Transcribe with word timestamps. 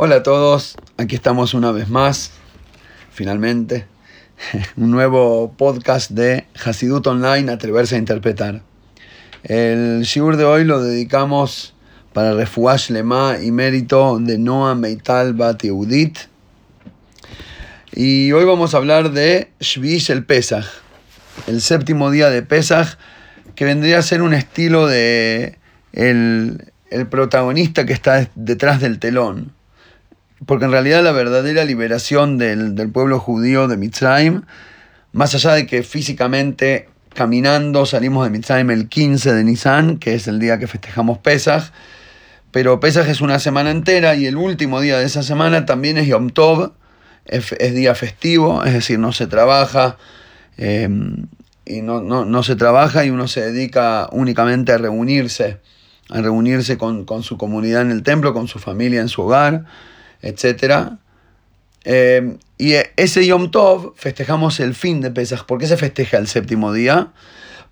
Hola 0.00 0.14
a 0.14 0.22
todos, 0.22 0.76
aquí 0.96 1.16
estamos 1.16 1.54
una 1.54 1.72
vez 1.72 1.88
más, 1.88 2.30
finalmente, 3.10 3.84
un 4.76 4.92
nuevo 4.92 5.52
podcast 5.58 6.12
de 6.12 6.46
Hasidut 6.64 7.04
Online, 7.08 7.50
Atreverse 7.50 7.96
a 7.96 7.98
Interpretar. 7.98 8.62
El 9.42 10.02
shiur 10.02 10.36
de 10.36 10.44
hoy 10.44 10.62
lo 10.62 10.80
dedicamos 10.80 11.74
para 12.12 12.32
Refuash 12.32 12.90
Lema 12.90 13.38
y 13.42 13.50
mérito 13.50 14.20
de 14.20 14.38
Noah 14.38 14.76
Meital 14.76 15.34
Bat 15.34 15.64
Yehudit. 15.64 16.16
Y 17.92 18.30
hoy 18.30 18.44
vamos 18.44 18.74
a 18.74 18.76
hablar 18.76 19.10
de 19.10 19.50
Shvish 19.58 20.12
el 20.12 20.24
Pesach, 20.24 20.66
el 21.48 21.60
séptimo 21.60 22.12
día 22.12 22.30
de 22.30 22.42
Pesach, 22.42 22.98
que 23.56 23.64
vendría 23.64 23.98
a 23.98 24.02
ser 24.02 24.22
un 24.22 24.32
estilo 24.32 24.86
de 24.86 25.58
el, 25.92 26.70
el 26.88 27.08
protagonista 27.08 27.84
que 27.84 27.94
está 27.94 28.30
detrás 28.36 28.80
del 28.80 29.00
telón 29.00 29.57
porque 30.46 30.66
en 30.66 30.72
realidad 30.72 31.02
la 31.02 31.12
verdadera 31.12 31.64
liberación 31.64 32.38
del, 32.38 32.90
pueblo 32.92 33.18
judío 33.18 33.68
de 33.68 33.76
Mitzrayim, 33.76 34.42
más 35.12 35.34
allá 35.34 35.54
de 35.54 35.66
que 35.66 35.82
físicamente 35.82 36.88
caminando 37.14 37.86
salimos 37.86 38.24
de 38.24 38.30
Mitzrayim 38.30 38.70
el 38.70 38.88
15 38.88 39.34
de 39.34 39.44
Nisan, 39.44 39.98
que 39.98 40.14
es 40.14 40.28
el 40.28 40.38
día 40.38 40.58
que 40.58 40.68
festejamos 40.68 41.18
Pesach, 41.18 41.72
pero 42.52 42.78
Pesach 42.80 43.08
es 43.08 43.20
una 43.20 43.38
semana 43.38 43.70
entera 43.70 44.14
y 44.14 44.26
el 44.26 44.36
último 44.36 44.80
día 44.80 44.98
de 44.98 45.06
esa 45.06 45.22
semana 45.22 45.66
también 45.66 45.98
es 45.98 46.06
Yom 46.06 46.30
Tov, 46.30 46.72
es, 47.26 47.74
día 47.74 47.94
festivo, 47.94 48.64
es 48.64 48.72
decir, 48.72 48.98
no 48.98 49.12
se 49.12 49.26
trabaja. 49.26 49.98
Em, 50.56 51.26
y 51.66 51.82
no, 51.82 52.00
no, 52.00 52.42
se 52.42 52.56
trabaja 52.56 53.04
y 53.04 53.10
uno 53.10 53.28
se 53.28 53.42
dedica 53.52 54.08
únicamente 54.12 54.72
a 54.72 54.78
reunirse, 54.78 55.58
a 56.08 56.22
reunirse 56.22 56.78
con, 56.78 57.04
con 57.04 57.22
su 57.22 57.36
comunidad 57.36 57.82
en 57.82 57.90
el 57.90 58.02
templo, 58.02 58.32
con 58.32 58.48
su 58.48 58.58
familia 58.58 59.02
en 59.02 59.08
su 59.08 59.20
hogar 59.20 59.66
etc. 60.22 60.90
Eh, 61.84 62.36
y 62.58 62.74
ese 62.96 63.26
Yom 63.26 63.50
Tov 63.50 63.94
festejamos 63.96 64.60
el 64.60 64.74
fin 64.74 65.00
de 65.00 65.10
Pesach. 65.10 65.44
¿Por 65.44 65.58
qué 65.58 65.66
se 65.66 65.76
festeja 65.76 66.18
el 66.18 66.26
séptimo 66.26 66.72
día? 66.72 67.08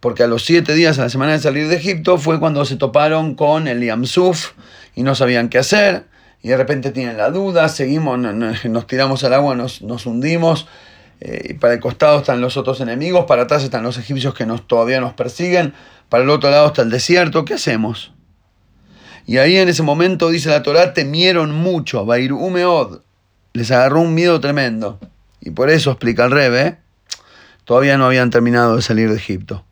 Porque 0.01 0.23
a 0.23 0.27
los 0.27 0.45
siete 0.45 0.75
días, 0.75 0.99
a 0.99 1.03
la 1.03 1.09
semana 1.09 1.33
de 1.33 1.41
salir 1.41 1.69
de 1.69 1.77
Egipto, 1.77 2.19
fue 2.19 2.39
cuando 2.39 2.65
se 2.65 2.77
toparon 2.77 3.35
con 3.35 3.67
el 3.67 3.83
Yam 3.83 4.07
Suf 4.07 4.53
y 4.95 5.03
no 5.03 5.15
sabían 5.15 5.49
qué 5.49 5.59
hacer. 5.59 6.05
Y 6.43 6.49
de 6.49 6.57
repente 6.57 6.93
tienen 6.93 7.17
la 7.17 7.31
duda, 7.31 7.69
seguimos, 7.69 8.19
nos 8.65 8.87
tiramos 8.87 9.25
al 9.25 9.35
agua, 9.35 9.55
nos, 9.55 10.07
hundimos. 10.07 10.69
Eh, 11.21 11.49
y 11.51 11.55
para 11.55 11.75
el 11.75 11.81
costado 11.81 12.19
están 12.19 12.41
los 12.41 12.57
otros 12.57 12.81
enemigos, 12.81 13.25
para 13.25 13.43
atrás 13.43 13.65
están 13.65 13.83
los 13.83 13.99
egipcios 13.99 14.35
que 14.35 14.47
nos, 14.47 14.69
todavía 14.69 15.01
nos 15.01 15.15
persiguen, 15.15 15.73
para 16.11 16.23
el 16.23 16.31
otro 16.31 16.51
lado 16.51 16.69
está 16.69 16.83
el 16.83 16.91
desierto. 16.91 17.45
¿Qué 17.45 17.55
hacemos? 17.55 18.13
Y 19.27 19.39
ahí 19.39 19.57
en 19.57 19.69
ese 19.69 19.83
momento, 19.83 20.31
dice 20.31 20.51
la 20.51 20.63
Torá, 20.63 20.95
temieron 20.95 21.53
mucho, 21.53 22.07
Bairumeod, 22.07 23.01
les 23.53 23.71
agarró 23.73 24.01
un 24.01 24.15
miedo 24.15 24.41
tremendo. 24.41 25.01
Y 25.41 25.51
por 25.51 25.69
eso, 25.69 25.91
explica 25.91 26.27
el 26.27 26.31
Rebe, 26.31 26.79
todavía 27.65 27.99
no 27.99 28.07
habían 28.07 28.31
terminado 28.31 28.77
de 28.77 28.83
salir 28.83 29.11
de 29.11 29.17
Egipto. 29.17 29.65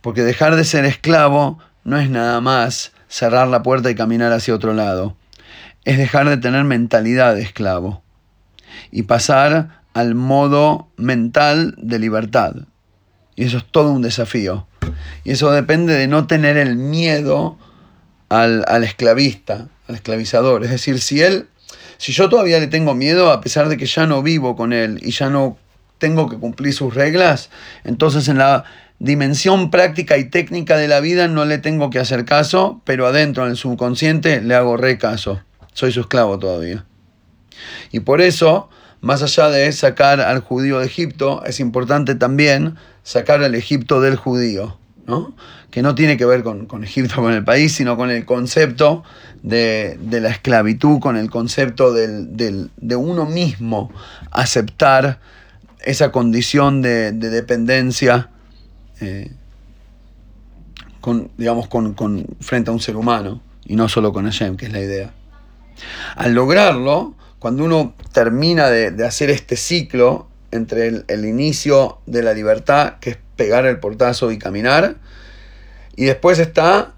Porque 0.00 0.22
dejar 0.22 0.56
de 0.56 0.64
ser 0.64 0.84
esclavo 0.84 1.60
no 1.84 1.98
es 1.98 2.10
nada 2.10 2.40
más 2.40 2.92
cerrar 3.08 3.46
la 3.46 3.62
puerta 3.62 3.88
y 3.88 3.94
caminar 3.94 4.32
hacia 4.32 4.54
otro 4.54 4.74
lado. 4.74 5.16
Es 5.84 5.96
dejar 5.96 6.28
de 6.28 6.36
tener 6.36 6.64
mentalidad 6.64 7.36
de 7.36 7.42
esclavo 7.42 8.02
y 8.90 9.02
pasar 9.02 9.82
al 9.94 10.16
modo 10.16 10.88
mental 10.96 11.74
de 11.78 12.00
libertad. 12.00 12.54
Y 13.36 13.44
eso 13.44 13.58
es 13.58 13.64
todo 13.64 13.92
un 13.92 14.02
desafío. 14.02 14.66
Y 15.22 15.30
eso 15.30 15.52
depende 15.52 15.94
de 15.94 16.08
no 16.08 16.26
tener 16.26 16.56
el 16.56 16.76
miedo 16.76 17.58
al, 18.28 18.84
esclavista, 18.84 19.68
al 19.88 19.94
esclavizador. 19.94 20.64
Es 20.64 20.70
decir, 20.70 21.00
si 21.00 21.22
él, 21.22 21.48
si 21.98 22.12
yo 22.12 22.28
todavía 22.28 22.58
le 22.58 22.66
tengo 22.66 22.94
miedo, 22.94 23.30
a 23.30 23.40
pesar 23.40 23.68
de 23.68 23.76
que 23.76 23.86
ya 23.86 24.06
no 24.06 24.22
vivo 24.22 24.56
con 24.56 24.72
él 24.72 24.98
y 25.02 25.12
ya 25.12 25.30
no 25.30 25.58
tengo 25.98 26.28
que 26.28 26.36
cumplir 26.36 26.74
sus 26.74 26.94
reglas, 26.94 27.50
entonces 27.84 28.28
en 28.28 28.38
la 28.38 28.64
dimensión 28.98 29.70
práctica 29.70 30.16
y 30.16 30.24
técnica 30.24 30.76
de 30.76 30.88
la 30.88 31.00
vida 31.00 31.28
no 31.28 31.44
le 31.44 31.58
tengo 31.58 31.90
que 31.90 31.98
hacer 31.98 32.24
caso, 32.24 32.80
pero 32.84 33.06
adentro, 33.06 33.44
en 33.44 33.50
el 33.50 33.56
subconsciente, 33.56 34.40
le 34.40 34.54
hago 34.54 34.76
re 34.76 34.98
caso. 34.98 35.42
Soy 35.72 35.92
su 35.92 36.00
esclavo 36.00 36.38
todavía. 36.38 36.84
Y 37.92 38.00
por 38.00 38.20
eso, 38.20 38.68
más 39.00 39.22
allá 39.22 39.50
de 39.50 39.70
sacar 39.72 40.20
al 40.20 40.40
judío 40.40 40.78
de 40.80 40.86
Egipto, 40.86 41.44
es 41.44 41.60
importante 41.60 42.14
también 42.14 42.76
sacar 43.02 43.42
al 43.42 43.54
Egipto 43.54 44.00
del 44.00 44.16
judío 44.16 44.78
que 45.70 45.82
no 45.82 45.94
tiene 45.94 46.16
que 46.16 46.24
ver 46.24 46.42
con, 46.42 46.84
Egipto, 46.84 47.16
con 47.16 47.32
el 47.32 47.44
país, 47.44 47.74
sino 47.74 47.96
con 47.96 48.10
el 48.10 48.24
concepto 48.24 49.04
de, 49.42 49.98
la 50.10 50.28
esclavitud, 50.28 50.98
con 50.98 51.16
el 51.16 51.30
concepto 51.30 51.92
de 51.92 52.96
uno 52.96 53.26
mismo 53.26 53.90
aceptar 54.30 55.20
esa 55.86 56.10
condición 56.10 56.82
de, 56.82 57.12
dependencia 57.12 58.28
eh, 59.00 59.30
con, 61.00 61.30
digamos, 61.38 61.68
con, 61.68 62.26
frente 62.40 62.70
a 62.70 62.72
un 62.72 62.80
ser 62.80 62.96
humano 62.96 63.40
y 63.64 63.76
no 63.76 63.88
solo 63.88 64.12
con 64.12 64.24
Hashem, 64.24 64.56
que 64.56 64.66
es 64.66 64.72
la 64.72 64.80
idea. 64.80 65.12
Al 66.16 66.34
lograrlo, 66.34 67.14
cuando 67.38 67.64
uno 67.64 67.94
termina 68.12 68.68
de, 68.68 69.04
hacer 69.06 69.30
este 69.30 69.56
ciclo 69.56 70.28
entre 70.50 70.88
el, 70.88 71.04
el, 71.06 71.24
inicio 71.24 71.98
de 72.06 72.22
la 72.22 72.32
libertad, 72.32 72.94
que 73.00 73.10
es 73.10 73.18
pegar 73.36 73.66
el 73.66 73.78
portazo 73.78 74.32
y 74.32 74.38
caminar. 74.38 74.96
Y 75.94 76.06
después 76.06 76.38
está, 76.38 76.94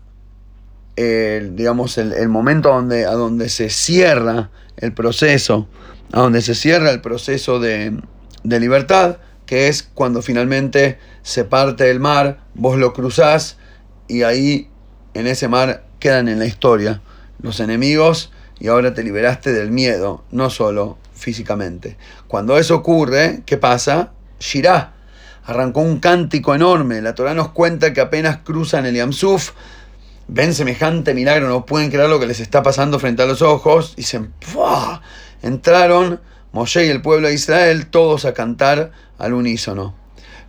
el, 0.97 1.57
digamos, 1.57 1.99
el, 1.99 2.29
momento 2.29 2.71
donde, 2.71 3.07
a 3.07 3.13
donde 3.13 3.49
se 3.49 3.71
cierra 3.71 4.51
el 4.77 4.93
proceso, 4.93 5.69
a 6.13 6.21
donde 6.21 6.43
se 6.43 6.55
cierra 6.55 6.91
el 6.91 7.01
proceso 7.01 7.61
de, 7.61 8.01
de 8.43 8.61
libertad, 8.61 9.19
que 9.47 9.69
es 9.69 9.83
cuando 9.83 10.23
finalmente 10.23 10.99
se 11.23 11.45
parte 11.45 11.91
el 11.91 12.01
mar, 12.01 12.41
vos 12.55 12.79
lo 12.79 12.93
cruzás 12.93 13.57
y 14.07 14.23
ahí 14.23 14.69
en 15.15 15.27
ese 15.27 15.49
mar 15.49 15.85
quedan 15.99 16.29
en 16.29 16.39
la 16.39 16.47
historia 16.47 17.01
los 17.41 17.61
enemigos 17.61 18.33
y 18.61 18.69
ahora 18.69 18.95
te 18.95 19.03
liberaste 19.03 19.53
del 19.53 19.71
miedo, 19.71 20.25
no 20.31 20.51
solo 20.51 20.99
físicamente. 21.15 21.97
Cuando 22.27 22.59
eso 22.59 22.77
ocurre, 22.77 23.43
¿qué 23.47 23.57
pasa? 23.57 24.13
Shirah, 24.41 24.95
arrancó 25.49 25.81
un 25.81 25.99
cántico 25.99 26.55
enorme. 26.55 27.01
La 27.01 27.15
Torah 27.15 27.33
nos 27.33 27.49
cuenta 27.49 27.95
que 27.95 28.03
apenas 28.03 28.37
cruzan 28.45 28.85
el 28.85 28.95
Yamsuf, 28.95 29.53
ven 30.29 30.53
semejante 30.53 31.15
milagro, 31.15 31.49
no 31.49 31.65
pueden 31.65 31.91
creer 31.91 32.11
lo 32.11 32.21
que 32.21 32.27
les 32.27 32.41
está 32.41 32.63
pasando 32.63 32.99
frente 32.99 33.23
a 33.23 33.27
los 33.27 33.41
ojos, 33.41 33.95
y 33.97 34.03
dicen, 34.03 34.35
entraron 35.41 36.21
Moshe 36.53 36.85
y 36.85 36.91
el 36.91 37.01
pueblo 37.01 37.29
de 37.29 37.35
Israel 37.35 37.87
todos 37.87 38.27
a 38.27 38.35
cantar 38.35 38.93
al 39.17 39.33
unísono. 39.33 39.95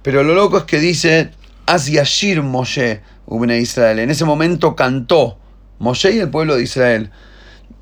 Pero 0.02 0.24
lo 0.24 0.36
loco 0.36 0.58
es 0.58 0.64
que 0.66 0.80
dice, 0.80 1.32
Shir 1.66 2.42
Moshe, 2.42 3.02
Ubne 3.26 3.60
Israel. 3.60 4.00
En 4.00 4.10
ese 4.10 4.26
momento 4.26 4.76
cantó 4.76 5.38
Moshe 5.78 6.12
y 6.12 6.20
el 6.20 6.30
pueblo 6.30 6.58
de 6.58 6.64
Israel. 6.64 7.12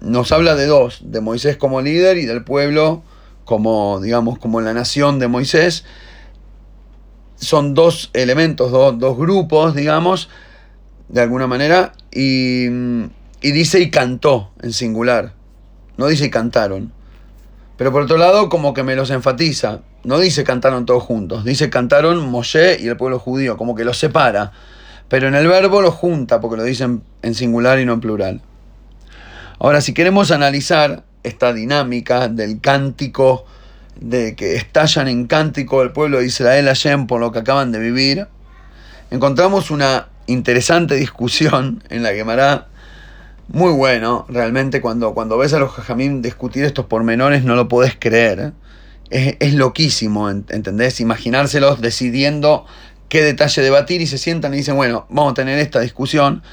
Nos 0.01 0.31
habla 0.31 0.53
de 0.53 0.67
dos, 0.67 0.99
de 1.01 1.21
Moisés 1.21 1.57
como 1.57 1.81
líder 1.81 2.17
y 2.17 2.27
del 2.27 2.43
pueblo 2.43 3.01
como, 3.43 3.99
digamos, 4.01 4.37
como 4.37 4.61
la 4.61 4.73
nación 4.73 5.17
de 5.17 5.27
Moisés 5.27 5.83
son 7.37 7.73
dos 7.73 8.09
elementos, 8.13 8.71
dos, 8.71 9.17
grupos, 9.17 9.75
digamos, 9.75 10.29
de 11.07 11.21
alguna 11.21 11.47
manera, 11.47 11.93
y, 12.11 12.67
y, 12.67 13.51
dice 13.51 13.79
y 13.79 13.89
cantó 13.89 14.51
en 14.61 14.73
singular, 14.73 15.33
no 15.97 16.07
dice 16.07 16.25
y 16.25 16.29
cantaron. 16.29 16.91
Pero 17.77 17.91
por 17.91 18.03
otro 18.03 18.17
lado, 18.17 18.49
como 18.49 18.73
que 18.73 18.83
me 18.83 18.95
los 18.95 19.11
enfatiza, 19.11 19.81
no 20.03 20.19
dice 20.19 20.43
cantaron 20.43 20.85
todos 20.85 21.03
juntos, 21.03 21.43
dice 21.45 21.69
cantaron 21.69 22.27
Moshe 22.29 22.77
y 22.79 22.87
el 22.87 22.97
pueblo 22.97 23.19
judío, 23.19 23.55
como 23.55 23.75
que 23.75 23.85
los 23.85 23.97
separa, 23.97 24.51
pero 25.09 25.27
en 25.27 25.35
el 25.35 25.47
verbo 25.47 25.81
los 25.81 25.93
junta, 25.93 26.41
porque 26.41 26.57
lo 26.57 26.63
dicen 26.63 27.03
en 27.21 27.35
singular 27.35 27.79
y 27.79 27.85
no 27.85 27.93
en 27.93 28.01
plural. 28.01 28.41
Ahora, 29.59 29.81
si 29.81 29.93
queremos 29.93 30.31
analizar 30.31 31.03
esta 31.23 31.53
dinámica 31.53 32.27
del 32.27 32.61
cántico, 32.61 33.45
de 33.99 34.35
que 34.35 34.55
estallan 34.55 35.07
en 35.07 35.27
cántico 35.27 35.81
el 35.81 35.91
pueblo 35.91 36.19
de 36.19 36.25
Israel 36.25 36.65
Hashem 36.65 37.07
por 37.07 37.19
lo 37.19 37.31
que 37.31 37.39
acaban 37.39 37.71
de 37.71 37.79
vivir, 37.79 38.27
encontramos 39.11 39.71
una 39.71 40.09
interesante 40.27 40.95
discusión 40.95 41.83
en 41.89 42.03
la 42.03 42.13
Gemara, 42.13 42.67
muy 43.47 43.71
bueno, 43.71 44.25
realmente 44.27 44.81
cuando, 44.81 45.13
cuando 45.13 45.37
ves 45.37 45.53
a 45.53 45.59
los 45.59 45.71
jajamim 45.71 46.21
discutir 46.21 46.65
estos 46.65 46.85
pormenores 46.85 47.43
no 47.43 47.55
lo 47.55 47.67
podés 47.67 47.95
creer, 47.97 48.53
es, 49.09 49.53
loquísimo, 49.53 50.29
¿entendés? 50.29 50.99
Imaginárselos 50.99 51.79
decidiendo 51.79 52.65
qué 53.07 53.23
detalle 53.23 53.61
debatir 53.61 54.01
y 54.01 54.07
se 54.07 54.17
sientan 54.17 54.53
y 54.53 54.57
dicen, 54.57 54.75
bueno, 54.75 55.05
vamos 55.09 55.31
a 55.31 55.35
tener 55.35 55.59
esta 55.59 55.79
discusión, 55.79 56.43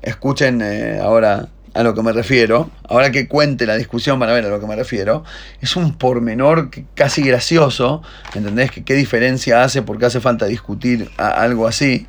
escuchen 0.00 0.62
eh, 0.62 1.00
ahora 1.02 1.48
a 1.74 1.82
lo 1.82 1.94
que 1.94 2.02
me 2.02 2.12
refiero, 2.12 2.70
ahora 2.88 3.10
que 3.10 3.26
cuente 3.26 3.66
la 3.66 3.76
discusión 3.76 4.20
para 4.20 4.32
ver 4.32 4.44
a 4.46 4.48
lo 4.48 4.60
que 4.60 4.66
me 4.66 4.76
refiero, 4.76 5.24
es 5.60 5.74
un 5.74 5.98
pormenor 5.98 6.70
casi 6.94 7.22
gracioso, 7.22 8.02
¿entendés? 8.34 8.70
Qué 8.70 8.94
diferencia 8.94 9.64
hace 9.64 9.82
porque 9.82 10.06
hace 10.06 10.20
falta 10.20 10.46
discutir 10.46 11.10
algo 11.16 11.66
así, 11.66 12.06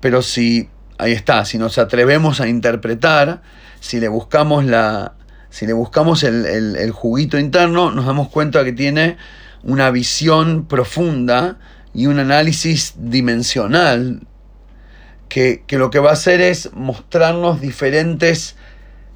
pero 0.00 0.22
si, 0.22 0.68
ahí 0.98 1.12
está, 1.12 1.44
si 1.44 1.58
nos 1.58 1.76
atrevemos 1.78 2.40
a 2.40 2.46
interpretar, 2.46 3.42
si 3.80 3.98
le 3.98 4.06
buscamos 4.06 4.64
la, 4.64 5.14
si 5.50 5.66
le 5.66 5.72
buscamos 5.72 6.22
el, 6.22 6.90
juguito 6.92 7.36
interno, 7.36 7.90
nos 7.90 8.06
damos 8.06 8.28
cuenta 8.28 8.62
que 8.62 8.72
tiene 8.72 9.16
una 9.64 9.90
visión 9.90 10.66
profunda 10.66 11.58
y 11.92 12.06
un 12.06 12.20
análisis 12.20 12.94
dimensional 12.96 14.20
que, 15.28 15.64
que, 15.66 15.78
lo 15.78 15.90
que 15.90 15.98
va 15.98 16.10
a 16.10 16.12
hacer 16.12 16.40
es 16.40 16.70
mostrarnos 16.74 17.60
diferentes 17.60 18.56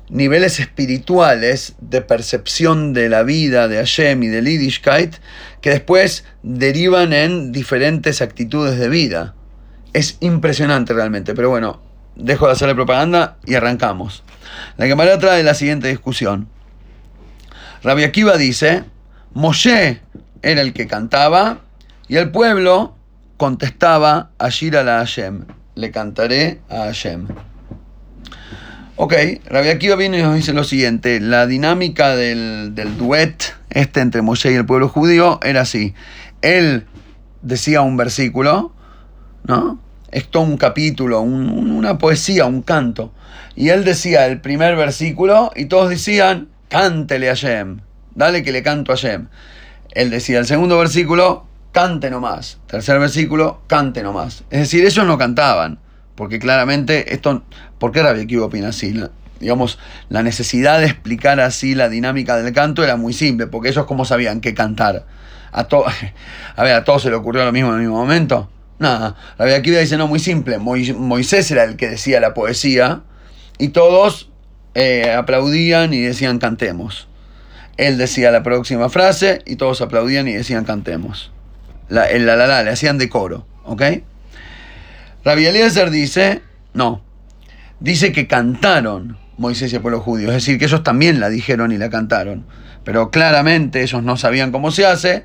niveles 0.08 0.60
espirituales 0.60 1.74
de 1.80 2.02
percepción 2.02 2.92
de 2.92 3.08
la 3.08 3.22
vida 3.22 3.68
de 3.68 3.76
Hashem 3.76 4.22
y 4.22 4.28
del 4.28 4.46
Yiddishkeit 4.46 5.14
que 5.60 5.70
después 5.70 6.24
derivan 6.42 7.12
en 7.12 7.52
diferentes 7.52 8.20
actitudes 8.20 8.78
de 8.78 8.88
vida. 8.88 9.34
Es 9.92 10.18
impresionante 10.20 10.92
realmente, 10.92 11.34
pero 11.34 11.50
bueno, 11.50 11.80
dejo 12.16 12.46
de 12.46 12.52
hacerle 12.52 12.74
propaganda 12.74 13.38
y 13.46 13.54
arrancamos. 13.54 14.22
La 14.76 14.86
Gemara 14.86 15.18
trae 15.18 15.42
la 15.42 15.54
siguiente 15.54 15.88
discusión. 15.88 16.48
Rabbi 17.82 18.04
Akiva 18.04 18.36
dice, 18.36 18.84
Moshe 19.32 20.00
era 20.42 20.60
el 20.60 20.72
que 20.72 20.86
cantaba 20.86 21.60
y 22.08 22.16
el 22.16 22.30
pueblo 22.30 22.96
contestaba 23.36 24.30
a 24.38 24.48
la 24.48 24.98
Hashem, 24.98 25.46
le 25.74 25.90
cantaré 25.90 26.60
a 26.68 26.84
Hashem. 26.84 27.26
Ok, 28.96 29.12
Rabbi 29.46 29.70
Akiva 29.70 29.96
viene 29.96 30.20
y 30.20 30.23
nos 30.23 30.37
dice 30.37 30.52
lo 30.52 30.62
siguiente, 30.62 31.19
la 31.19 31.49
dinámica 31.49 32.14
del, 32.14 32.75
duet 32.96 33.56
este 33.70 34.00
entre 34.00 34.23
Moshe 34.23 34.52
y 34.52 34.55
el 34.55 34.67
pueblo 34.67 34.88
judío 34.88 35.41
era 35.43 35.62
así. 35.62 35.94
Él 36.43 36.87
decía 37.43 37.81
un 37.81 37.96
versículo, 37.96 38.73
¿no? 39.43 39.81
Es 40.12 40.29
todo 40.29 40.44
un 40.44 40.56
capítulo, 40.56 41.23
una 41.23 41.99
poesía, 41.99 42.44
un 42.44 42.62
canto. 42.62 43.12
Y 43.56 43.70
él 43.70 43.82
decía 43.82 44.26
el 44.26 44.41
primer 44.41 44.76
versículo 44.76 45.50
y 45.56 45.64
todos 45.64 45.90
decían, 45.90 46.47
cántele 46.69 47.31
a 47.31 47.35
Shem, 47.35 47.81
dale 48.14 48.44
que 48.44 48.52
le 48.52 48.62
canto 48.62 48.93
a 48.93 48.97
Shem. 48.97 49.26
Él 49.90 50.11
decía 50.11 50.38
el 50.38 50.47
segundo 50.47 50.79
versículo, 50.79 51.49
cante 51.73 52.11
nomás. 52.11 52.61
Tercer 52.69 53.00
versículo, 53.00 53.61
cante 53.67 54.05
nomás. 54.05 54.44
Es 54.50 54.61
decir, 54.61 54.85
ellos 54.85 55.05
no 55.05 55.19
cantaban. 55.19 55.81
Porque 56.14 56.38
claramente 56.38 57.12
esto, 57.12 57.43
¿por 57.78 57.93
qué 57.93 58.02
Rabbi 58.02 58.22
Akiva 58.22 58.46
opina 58.46 58.69
así? 58.69 58.94
digamos, 59.40 59.78
la 60.08 60.22
necesidad 60.22 60.81
de 60.81 60.87
explicar 60.87 61.40
así 61.40 61.75
la 61.75 61.88
dinámica 61.88 62.37
del 62.37 62.52
canto 62.55 62.82
era 62.82 62.96
muy 62.96 63.12
simple, 63.12 63.46
porque 63.46 63.69
ellos 63.69 63.84
como 63.84 64.05
sabían 64.05 64.40
qué 64.40 64.55
cantar. 64.55 65.05
A, 65.52 65.64
to 65.64 65.84
a 66.56 66.62
ver, 66.62 66.75
a 66.75 66.84
todos 66.84 67.02
se 67.02 67.11
le 67.11 67.16
ocurrió 67.16 67.44
lo 67.44 67.52
mismo 67.52 67.70
en 67.70 67.75
el 67.76 67.81
mismo 67.82 67.96
momento. 67.96 68.49
Nada, 68.78 69.16
Rabbi 69.38 69.52
Akiva 69.52 69.78
dice, 69.78 69.96
no, 69.96 70.08
muy 70.08 70.19
simple, 70.19 70.58
Moisés 70.58 71.50
era 71.50 71.64
el 71.64 71.76
que 71.76 71.90
decía 71.90 72.20
la 72.20 72.34
poesía 72.34 73.02
y 73.58 73.69
todos 73.69 74.31
eh, 74.75 75.12
aplaudían 75.12 75.94
y 75.94 76.00
decían 76.00 76.38
cantemos. 76.38 77.08
Él 77.76 77.99
decía 77.99 78.31
la 78.31 78.43
próxima 78.43 78.88
frase 78.88 79.43
y 79.46 79.56
todos 79.56 79.81
aplaudían 79.81 80.28
y 80.28 80.32
decían 80.32 80.64
cantemos. 80.64 81.32
La, 81.88 82.08
el 82.11 82.26
la 82.26 82.37
la 82.37 82.46
la 82.46 82.62
le 82.62 82.70
hacían 82.70 82.99
de 82.99 83.08
coro, 83.08 83.46
¿ok? 83.64 83.82
Rabbi 85.25 85.47
Eliezer 85.47 85.91
dice, 85.91 86.43
no, 86.75 87.03
dice 87.81 88.12
que 88.12 88.26
cantaron 88.26 89.17
Moisés 89.38 89.73
y 89.73 89.76
el 89.76 89.82
pueblo 89.82 90.00
judío, 90.00 90.29
es 90.29 90.35
decir, 90.35 90.59
que 90.59 90.67
ellos 90.67 90.82
también 90.82 91.19
la 91.19 91.31
dijeron 91.31 91.73
y 91.73 91.79
la 91.79 91.88
cantaron, 91.88 92.44
pero 92.85 93.11
claramente 93.11 93.82
ellos 93.82 94.03
no 94.03 94.19
sabían 94.19 94.53
cómo 94.53 94.71
se 94.71 94.85
hace, 94.85 95.25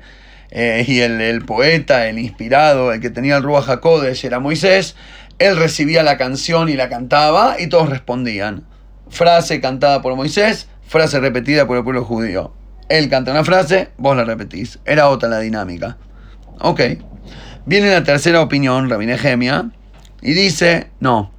eh, 0.50 0.84
y 0.88 1.00
el, 1.00 1.44
poeta, 1.44 2.08
el 2.08 2.18
inspirado, 2.18 2.92
el 2.92 3.00
que 3.00 3.10
tenía 3.10 3.36
el 3.36 3.42
Ruach 3.42 3.68
HaKodesh 3.68 4.24
era 4.24 4.40
Moisés, 4.40 4.96
él 5.38 5.56
recibía 5.56 6.02
la 6.02 6.16
canción 6.16 6.70
y 6.70 6.74
la 6.74 6.88
cantaba 6.88 7.56
y 7.58 7.68
todos 7.68 7.88
respondían. 7.88 8.64
Frase 9.10 9.60
cantada 9.60 10.02
por 10.02 10.16
Moisés, 10.16 10.68
frase 10.86 11.20
repetida 11.20 11.66
por 11.66 11.76
el 11.76 11.84
pueblo 11.84 12.04
judío. 12.04 12.52
Él 12.88 13.08
canta 13.08 13.30
una 13.30 13.44
frase, 13.44 13.90
vos 13.96 14.16
la 14.16 14.24
repetís. 14.24 14.80
Era 14.84 15.08
otra 15.08 15.28
la 15.28 15.38
dinámica. 15.38 15.96
Ok. 16.60 16.80
Viene 17.64 17.90
la 17.90 18.02
tercera 18.02 18.42
opinión, 18.42 18.90
Rabine 18.90 19.16
Gemia, 19.16 19.70
y 20.22 20.32
dice, 20.32 20.90
no, 21.00 21.32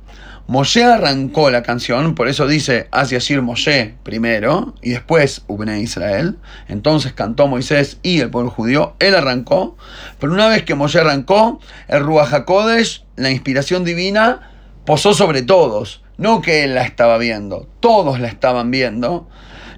Moshe 0.51 0.83
arrancó 0.83 1.50
la 1.50 1.63
canción, 1.63 2.13
por 2.13 2.28
eso 2.28 2.45
dice 2.45 2.89
hacia 2.92 3.22
Sir 3.22 3.42
Moshe 3.42 3.95
primero 4.04 4.75
y 4.81 4.89
después 4.89 5.44
Ubne 5.48 5.80
Israel. 5.80 6.39
Entonces 6.68 7.13
cantó 7.13 7.48
Moisés 7.48 8.00
y 8.04 8.19
el 8.19 8.30
pueblo 8.30 8.51
judío. 8.51 8.95
Él 9.00 9.16
arrancó, 9.16 9.78
pero 10.19 10.33
una 10.33 10.48
vez 10.48 10.63
que 10.63 10.75
Moshe 10.75 11.00
arrancó, 11.00 11.62
el 11.88 12.04
Ruach 12.04 12.33
HaKodesh, 12.33 13.06
la 13.16 13.31
inspiración 13.31 13.86
divina, 13.86 14.51
posó 14.86 15.13
sobre 15.13 15.42
todos. 15.42 16.01
No 16.18 16.42
que 16.42 16.66
él 16.66 16.75
la 16.75 16.84
estaba 16.84 17.18
viendo, 17.18 17.69
todos 17.80 18.19
la 18.19 18.27
estaban 18.27 18.72
viendo. 18.72 19.30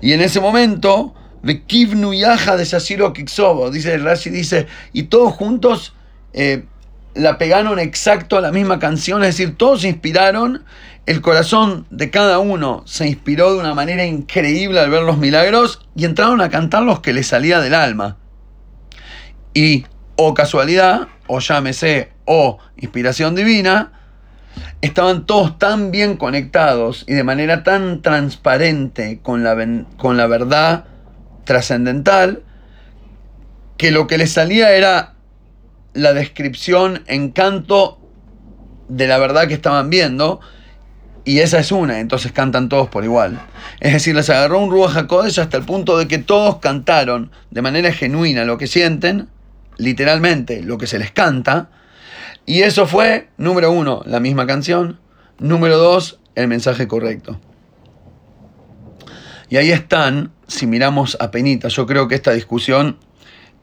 Y 0.01 0.13
en 0.13 0.21
ese 0.21 0.39
momento, 0.39 1.13
de 1.43 1.61
Kivnu 1.61 2.15
Yaha 2.15 2.57
de 2.57 2.65
Shashiro 2.65 3.13
Kiksobo, 3.13 3.69
dice 3.69 3.95
Rashi, 3.99 4.31
dice, 4.31 4.65
y 4.91 5.03
todos 5.03 5.33
juntos. 5.33 5.93
Eh, 6.33 6.65
la 7.15 7.37
pegaron 7.37 7.79
exacto 7.79 8.37
a 8.37 8.41
la 8.41 8.51
misma 8.51 8.79
canción, 8.79 9.23
es 9.23 9.37
decir, 9.37 9.55
todos 9.55 9.81
se 9.81 9.89
inspiraron, 9.89 10.63
el 11.05 11.21
corazón 11.21 11.85
de 11.89 12.09
cada 12.09 12.39
uno 12.39 12.83
se 12.85 13.07
inspiró 13.07 13.53
de 13.53 13.59
una 13.59 13.73
manera 13.73 14.05
increíble 14.05 14.79
al 14.79 14.89
ver 14.89 15.03
los 15.03 15.17
milagros 15.17 15.81
y 15.95 16.05
entraron 16.05 16.41
a 16.41 16.49
cantar 16.49 16.83
los 16.83 17.01
que 17.01 17.13
les 17.13 17.27
salía 17.27 17.59
del 17.59 17.73
alma. 17.73 18.17
Y, 19.53 19.85
o 20.15 20.33
casualidad, 20.33 21.07
o 21.27 21.39
llámese, 21.39 22.11
o 22.25 22.57
inspiración 22.77 23.35
divina, 23.35 23.91
estaban 24.81 25.25
todos 25.25 25.57
tan 25.59 25.91
bien 25.91 26.17
conectados 26.17 27.05
y 27.07 27.13
de 27.13 27.23
manera 27.23 27.63
tan 27.63 28.01
transparente 28.01 29.19
con 29.21 29.43
la, 29.43 29.55
con 29.97 30.17
la 30.17 30.27
verdad 30.27 30.85
trascendental, 31.43 32.43
que 33.77 33.91
lo 33.91 34.07
que 34.07 34.17
les 34.17 34.31
salía 34.31 34.71
era 34.71 35.12
la 35.93 36.13
descripción 36.13 37.03
en 37.07 37.31
canto 37.31 37.99
de 38.87 39.07
la 39.07 39.17
verdad 39.17 39.47
que 39.47 39.53
estaban 39.53 39.89
viendo. 39.89 40.39
Y 41.25 41.39
esa 41.39 41.59
es 41.59 41.71
una, 41.71 41.99
entonces 41.99 42.33
cantan 42.33 42.67
todos 42.67 42.89
por 42.89 43.05
igual. 43.05 43.39
Es 43.79 43.93
decir, 43.93 44.13
les 44.13 44.29
agarró 44.29 44.59
un 44.59 44.69
Ruach 44.69 44.97
hasta 45.39 45.57
el 45.57 45.63
punto 45.63 45.97
de 45.97 46.07
que 46.07 46.17
todos 46.17 46.57
cantaron 46.57 47.31
de 47.49 47.61
manera 47.61 47.93
genuina 47.93 48.43
lo 48.43 48.57
que 48.57 48.67
sienten, 48.67 49.29
literalmente 49.77 50.61
lo 50.61 50.77
que 50.77 50.87
se 50.87 50.99
les 50.99 51.11
canta. 51.11 51.69
Y 52.45 52.63
eso 52.63 52.87
fue, 52.87 53.29
número 53.37 53.71
uno, 53.71 54.01
la 54.05 54.19
misma 54.19 54.45
canción. 54.45 54.99
Número 55.39 55.77
dos, 55.77 56.19
el 56.35 56.49
mensaje 56.49 56.89
correcto. 56.89 57.39
Y 59.49 59.57
ahí 59.57 59.71
están, 59.71 60.33
si 60.47 60.67
miramos 60.67 61.15
a 61.21 61.31
Penita, 61.31 61.69
yo 61.69 61.85
creo 61.85 62.07
que 62.07 62.15
esta 62.15 62.33
discusión, 62.33 62.97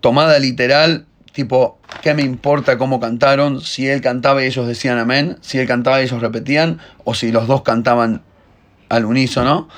tomada 0.01 0.39
literal, 0.39 1.07
tipo, 1.41 1.79
¿qué 2.03 2.13
me 2.13 2.23
importa 2.23 2.77
cómo 2.77 3.01
cantaron? 3.01 3.63
Si 3.63 3.89
él 3.89 4.03
cantaba 4.03 4.43
y 4.43 4.47
ellos 4.47 4.67
decían 4.67 4.99
amén, 4.99 5.39
si 5.41 5.59
él 5.59 5.67
cantaba 5.67 6.01
y 6.01 6.05
ellos 6.05 6.21
repetían, 6.21 6.81
o 7.05 7.15
si 7.15 7.33
los 7.33 7.47
dos 7.47 7.63
cantaban 7.63 8.23
al 8.91 9.07
unísono. 9.07 9.69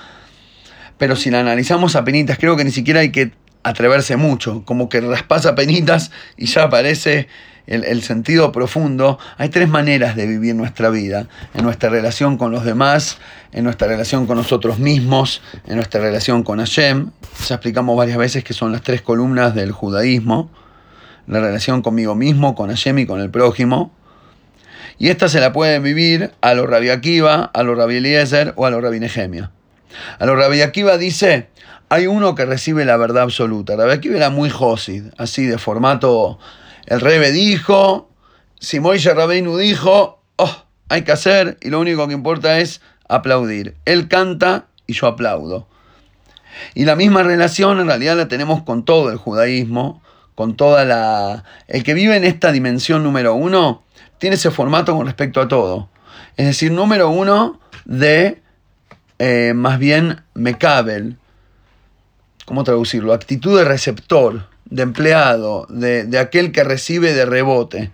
Pero 0.99 1.15
si 1.15 1.31
la 1.31 1.39
analizamos 1.39 1.95
a 1.95 2.05
penitas, 2.05 2.39
creo 2.39 2.57
que 2.57 2.65
ni 2.65 2.73
siquiera 2.73 3.01
hay 3.01 3.13
que 3.13 3.31
atreverse 3.63 4.17
mucho, 4.17 4.65
como 4.65 4.89
que 4.89 5.01
raspasa 5.01 5.55
penitas 5.55 6.11
y 6.37 6.47
ya 6.47 6.65
aparece 6.65 7.29
el, 7.69 7.85
el, 7.85 8.03
sentido 8.03 8.51
profundo. 8.51 9.21
Hay 9.39 9.49
tres 9.49 9.69
maneras 9.69 10.17
de 10.17 10.27
vivir 10.27 10.57
nuestra 10.57 10.91
vida, 10.91 11.29
en 11.55 11.63
nuestra 11.63 11.91
relación 11.91 12.39
con 12.39 12.51
los 12.51 12.65
demás, 12.65 13.19
en 13.53 13.63
nuestra 13.63 13.87
relación 13.87 14.27
con 14.27 14.37
nosotros 14.37 14.81
mismos, 14.81 15.43
en 15.69 15.77
nuestra 15.77 16.01
relación 16.01 16.43
con 16.43 16.59
Hashem. 16.59 17.11
Ya 17.47 17.55
explicamos 17.55 17.97
varias 17.97 18.19
veces 18.19 18.43
que 18.43 18.53
son 18.53 18.73
las 18.73 18.83
tres 18.83 19.01
columnas 19.01 19.55
del 19.55 19.71
judaísmo 19.71 20.51
la 21.33 21.41
relación 21.41 21.83
conmigo 21.83 22.15
mismo, 22.15 22.55
con 22.55 22.69
Hashem 22.69 22.99
y 23.01 23.07
con 23.07 23.21
el 23.21 23.31
prójimo. 23.31 23.93
Y 24.99 25.09
esta 25.09 25.29
se 25.29 25.41
la 25.41 25.53
puede 25.53 25.79
vivir 25.81 26.33
a 26.41 26.55
los 26.55 26.69
Rabbi 26.69 26.91
Akiva, 26.91 27.45
a 27.45 27.63
los 27.63 27.77
Rabbi 27.77 27.97
Eliezer 27.97 28.53
o 28.57 28.67
a 28.67 28.71
los 28.71 28.83
Rabbi 28.83 29.01
Nehemia. 29.01 29.51
A 30.19 30.27
los 30.27 30.37
Rabbi 30.37 30.63
Akiva 30.63 30.99
dice, 30.99 31.49
hay 31.89 32.07
uno 32.07 32.35
que 32.35 32.45
recibe 32.45 32.85
la 32.85 32.97
verdad 32.97 33.25
absoluta. 33.25 33.77
Rabbi 33.77 33.93
Akiva 33.93 34.17
era 34.17 34.31
muy 34.31 34.51
josid, 34.51 35.07
así 35.19 35.47
de 35.47 35.59
formato, 35.59 36.39
el 36.87 37.01
Rebe 37.01 37.31
dijo, 37.31 38.11
si 38.59 38.81
Moishe 38.81 39.15
Rabbeinu 39.15 39.57
dijo, 39.57 40.21
oh, 40.37 40.65
hay 40.89 41.03
que 41.03 41.13
hacer 41.13 41.59
y 41.61 41.71
lo 41.71 41.81
único 41.81 42.07
que 42.09 42.15
importa 42.15 42.59
es 42.59 42.81
aplaudir. 43.09 43.77
Él 43.85 44.09
canta 44.09 44.67
y 44.87 44.95
yo 44.95 45.07
aplaudo. 45.07 45.69
Y 46.75 46.85
la 46.85 46.97
misma 46.97 47.23
relación 47.23 47.81
en 47.81 47.87
realidad 47.87 48.17
la 48.17 48.29
tenemos 48.29 48.63
con 48.63 48.85
todo 48.85 49.11
el 49.11 49.17
judaísmo, 49.17 50.03
con 50.35 50.57
toda 50.57 50.85
la... 50.85 51.45
El 51.69 51.83
que 51.83 51.95
vive 51.95 52.17
en 52.17 52.25
esta 52.25 52.53
dimensión 52.53 53.03
número 53.03 53.35
uno 53.35 53.83
tiene 54.19 54.37
ese 54.37 54.51
formato 54.51 54.97
con 54.97 55.07
respecto 55.07 55.41
a 55.41 55.49
todo. 55.49 55.89
Es 56.37 56.47
decir, 56.47 56.73
número 56.73 57.11
uno 57.11 57.61
de 57.85 58.41
eh, 59.19 59.53
más 59.55 59.79
bien 59.79 60.23
mecabel. 60.35 61.17
¿Cómo 62.45 62.65
traducirlo? 62.65 63.13
Actitud 63.13 63.59
de 63.59 63.65
receptor, 63.65 64.49
de 64.65 64.83
empleado, 64.83 65.67
de, 65.69 66.05
de 66.05 66.19
aquel 66.19 66.53
que 66.53 66.65
recibe 66.65 67.13
de 67.13 67.27
rebote. 67.27 67.91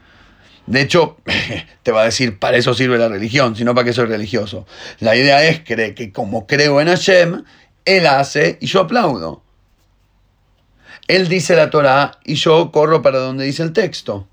De 0.67 0.83
hecho, 0.83 1.17
te 1.83 1.93
va 1.93 2.03
a 2.03 2.05
decir, 2.05 2.39
para 2.39 2.57
eso 2.57 2.75
sirve 2.75 2.99
la 2.99 3.09
religión, 3.09 3.57
sino 3.57 3.75
para 3.75 3.87
que 3.87 3.93
soy 3.93 4.07
religioso. 4.07 4.67
La 5.01 5.17
idea 5.17 5.45
es 5.45 5.61
que 5.61 6.13
como 6.13 6.47
creo 6.47 6.81
en 6.81 6.89
Hashem, 6.89 7.45
Él 7.85 8.07
hace 8.07 8.59
y 8.61 8.67
yo 8.67 8.81
aplaudo. 8.81 9.43
Él 11.09 11.29
dice 11.29 11.57
la 11.57 11.71
Torah 11.71 12.19
y 12.25 12.35
yo 12.35 12.71
corro 12.71 13.01
para 13.01 13.19
donde 13.19 13.47
dice 13.47 13.63
el 13.63 13.73
texto. 13.73 14.29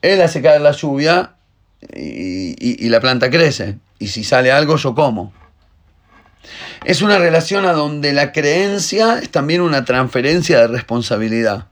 Él 0.00 0.22
hace 0.22 0.40
caer 0.40 0.60
la 0.60 0.70
lluvia 0.70 1.34
y, 1.92 2.88
la 2.88 3.00
planta 3.00 3.28
crece. 3.28 3.78
Y 3.98 4.08
si 4.08 4.22
sale 4.22 4.52
algo, 4.52 4.76
yo 4.76 4.94
como. 4.94 5.32
Es 6.84 7.02
una 7.02 7.18
relación 7.18 7.66
a 7.66 7.72
donde 7.72 8.12
la 8.12 8.30
creencia 8.30 9.18
es 9.18 9.30
también 9.30 9.60
una 9.60 9.84
transferencia 9.84 10.60
de 10.60 10.68
responsabilidad. 10.68 11.66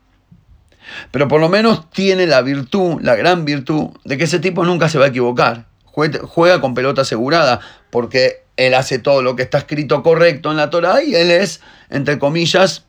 Pero 1.12 1.28
por 1.28 1.40
lo 1.40 1.48
menos 1.48 1.88
tiene 1.90 2.26
la 2.26 2.42
virtud, 2.42 3.00
la 3.00 3.14
gran 3.14 3.44
virtud, 3.44 3.90
de 4.04 4.18
que 4.18 4.24
ese 4.24 4.40
tipo 4.40 4.64
nunca 4.64 4.88
se 4.88 4.98
va 4.98 5.06
a 5.06 5.08
equivocar. 5.08 5.66
Juega 5.84 6.60
con 6.60 6.74
pelota 6.74 7.02
asegurada, 7.02 7.60
porque 7.90 8.42
él 8.56 8.74
hace 8.74 8.98
todo 8.98 9.22
lo 9.22 9.36
que 9.36 9.42
está 9.42 9.58
escrito 9.58 10.02
correcto 10.02 10.50
en 10.50 10.56
la 10.56 10.68
Torah 10.68 11.02
y 11.02 11.14
él 11.14 11.30
es, 11.30 11.60
entre 11.90 12.18
comillas, 12.18 12.85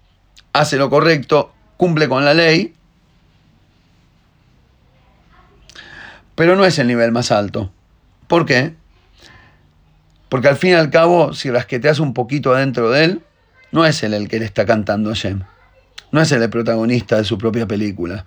hace 0.60 0.78
lo 0.78 0.90
correcto, 0.90 1.54
cumple 1.78 2.08
con 2.08 2.26
la 2.26 2.34
ley, 2.34 2.74
pero 6.36 6.56
no 6.56 6.66
es 6.66 6.78
el 6.80 6.88
nivel 6.88 7.12
más 7.12 7.32
alto. 7.32 7.72
¿Por 8.28 8.46
qué? 8.46 8.76
Porque 10.30 10.48
al 10.48 10.58
fin 10.58 10.72
y 10.72 10.74
al 10.74 10.90
cabo, 10.90 11.34
si 11.34 11.50
rasqueteas 11.50 12.00
un 12.00 12.14
poquito 12.14 12.54
adentro 12.54 12.92
de 12.92 13.06
él, 13.06 13.22
no 13.72 13.86
es 13.86 14.04
él 14.04 14.14
el 14.14 14.28
que 14.28 14.40
le 14.40 14.46
está 14.46 14.66
cantando 14.66 15.12
a 15.12 15.14
Shem. 15.14 15.44
No 16.12 16.22
es 16.22 16.32
él 16.32 16.44
el 16.44 16.50
protagonista 16.50 17.18
de 17.18 17.24
su 17.24 17.38
propia 17.38 17.66
película. 17.66 18.26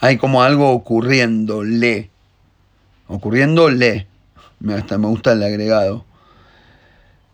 Hay 0.00 0.16
como 0.16 0.42
algo 0.42 0.70
ocurriéndole. 0.70 2.10
Ocurriéndole. 3.06 4.06
Me 4.58 4.80
gusta 4.96 5.32
el 5.32 5.42
agregado. 5.42 6.04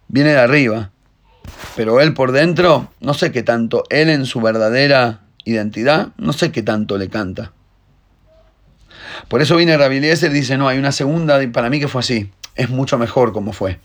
Viene 0.09 0.31
de 0.31 0.41
arriba. 0.41 0.91
Pero 1.75 2.01
él 2.01 2.15
por 2.15 2.33
dentro, 2.33 2.91
no 3.01 3.15
sé 3.15 3.33
qué 3.33 3.43
tanto. 3.43 3.85
Él 3.91 4.09
en 4.09 4.27
su 4.27 4.41
verdadera 4.41 5.21
identidad, 5.45 6.09
no 6.17 6.33
sé 6.33 6.53
qué 6.53 6.63
tanto 6.63 6.99
le 6.99 7.09
canta. 7.09 7.53
Por 9.29 9.43
eso 9.43 9.57
viene 9.57 9.77
Rabieliezer 9.77 10.31
y 10.31 10.35
dice, 10.35 10.57
no, 10.57 10.69
hay 10.69 10.79
una 10.79 10.93
segunda, 10.93 11.41
para 11.53 11.71
mí 11.71 11.81
que 11.81 11.89
fue 11.89 12.01
así 12.01 12.31
es 12.57 12.71
mucho 12.71 12.99
mejor 12.99 13.33
como 13.33 13.53
fue. 13.53 13.79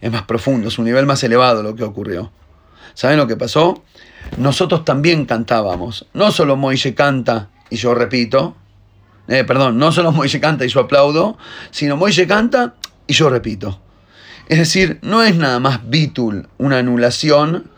Es 0.00 0.12
más 0.12 0.22
profundo, 0.22 0.68
es 0.68 0.78
un 0.78 0.84
nivel 0.84 1.06
más 1.06 1.22
elevado 1.24 1.62
lo 1.62 1.74
que 1.74 1.84
ocurrió. 1.84 2.30
¿Saben 2.94 3.16
lo 3.16 3.26
que 3.26 3.36
pasó? 3.36 3.82
Nosotros 4.36 4.84
también 4.84 5.24
cantábamos. 5.24 6.06
No 6.12 6.30
solo 6.32 6.56
Moishe 6.56 6.94
canta 6.94 7.48
y 7.70 7.76
yo 7.76 7.94
repito. 7.94 8.56
Eh, 9.28 9.44
perdón, 9.44 9.78
no 9.78 9.92
solo 9.92 10.12
Moishe 10.12 10.40
canta 10.40 10.64
y 10.64 10.68
yo 10.68 10.80
aplaudo, 10.80 11.38
sino 11.70 11.96
Moishe 11.96 12.26
canta 12.26 12.74
y 13.06 13.14
yo 13.14 13.30
repito. 13.30 13.80
Es 14.48 14.58
decir, 14.58 14.98
no 15.02 15.22
es 15.22 15.36
nada 15.36 15.58
más 15.58 15.88
bitul, 15.88 16.48
una 16.58 16.78
anulación. 16.78 17.70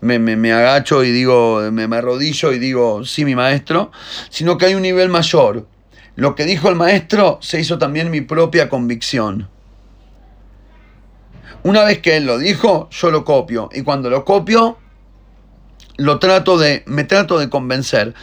Me, 0.00 0.18
me, 0.18 0.52
agacho 0.52 1.04
y 1.04 1.12
digo, 1.12 1.60
me, 1.70 1.86
me 1.86 1.96
arrodillo 1.96 2.52
y 2.52 2.58
digo, 2.58 3.04
sí, 3.04 3.24
mi 3.24 3.36
maestro, 3.36 3.92
sino 4.30 4.58
que 4.58 4.66
hay 4.66 4.74
un 4.74 4.82
nivel 4.82 5.08
mayor, 5.08 5.68
lo 6.16 6.34
que 6.34 6.44
dijo 6.44 6.68
el 6.68 6.74
maestro 6.74 7.38
se 7.40 7.60
hizo 7.60 7.78
también 7.78 8.10
mi 8.10 8.20
propia 8.20 8.68
convicción. 8.68 9.48
Una 11.62 11.84
vez 11.84 12.00
que 12.00 12.16
él 12.16 12.26
lo 12.26 12.38
dijo, 12.38 12.88
yo 12.90 13.10
lo 13.10 13.24
copio. 13.24 13.70
Y 13.72 13.82
cuando 13.82 14.10
lo 14.10 14.24
copio, 14.24 14.78
lo 15.96 16.18
trato 16.18 16.58
de, 16.58 16.82
me 16.86 17.04
trato 17.04 17.38
de 17.38 17.48
convencer. 17.48 18.14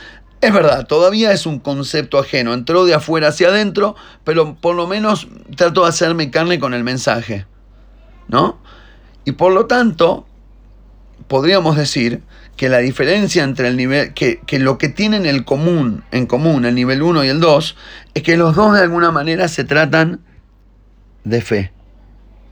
Es 0.42 0.54
verdad, 0.54 0.88
todavía 0.88 1.34
es 1.34 1.46
un 1.46 1.60
concepto 1.60 2.18
ajeno. 2.18 2.54
Entró 2.54 2.86
de 2.86 2.94
afuera 2.94 3.28
hacia 3.30 3.50
adentro, 3.50 3.96
pero 4.24 4.56
por 4.56 4.76
lo 4.76 4.88
menos 4.88 5.28
trato 5.56 5.84
de 5.84 5.90
hacerme 5.90 6.32
carne 6.32 6.60
con 6.60 6.74
el 6.74 6.84
mensaje. 6.84 7.46
¿No? 8.28 8.60
Y 9.26 9.34
por 9.34 9.52
lo 9.52 9.66
tanto, 9.66 10.26
podríamos 11.28 11.76
decir 11.76 12.22
que 12.56 12.70
la 12.70 12.80
diferencia 12.80 13.44
entre 13.44 13.68
el 13.68 13.78
nivel, 13.78 14.14
que, 14.14 14.40
lo 14.60 14.78
que 14.78 14.90
tienen 14.90 15.26
el 15.26 15.46
común, 15.46 16.04
en 16.12 16.26
común, 16.26 16.66
el 16.66 16.76
nivel 16.76 17.02
1 17.02 17.26
y 17.26 17.30
el 17.30 17.40
2, 17.40 17.76
es 18.14 18.24
que 18.24 18.38
los 18.38 18.56
dos 18.56 18.74
de 18.74 18.82
alguna 18.82 19.12
manera 19.12 19.48
se 19.48 19.64
tratan 19.64 20.22
de 21.24 21.42
fe, 21.42 21.72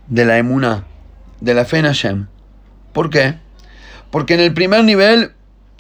de 0.08 0.26
la 0.26 0.38
emuná, 0.38 0.86
de 1.42 1.54
la 1.54 1.66
fe 1.66 1.80
en 1.80 1.86
Hashem. 1.86 2.28
¿Por 2.94 3.10
qué? 3.10 3.36
Porque 4.12 4.36
en 4.36 4.40
el 4.40 4.54
primer 4.54 4.84
nivel, 4.84 5.34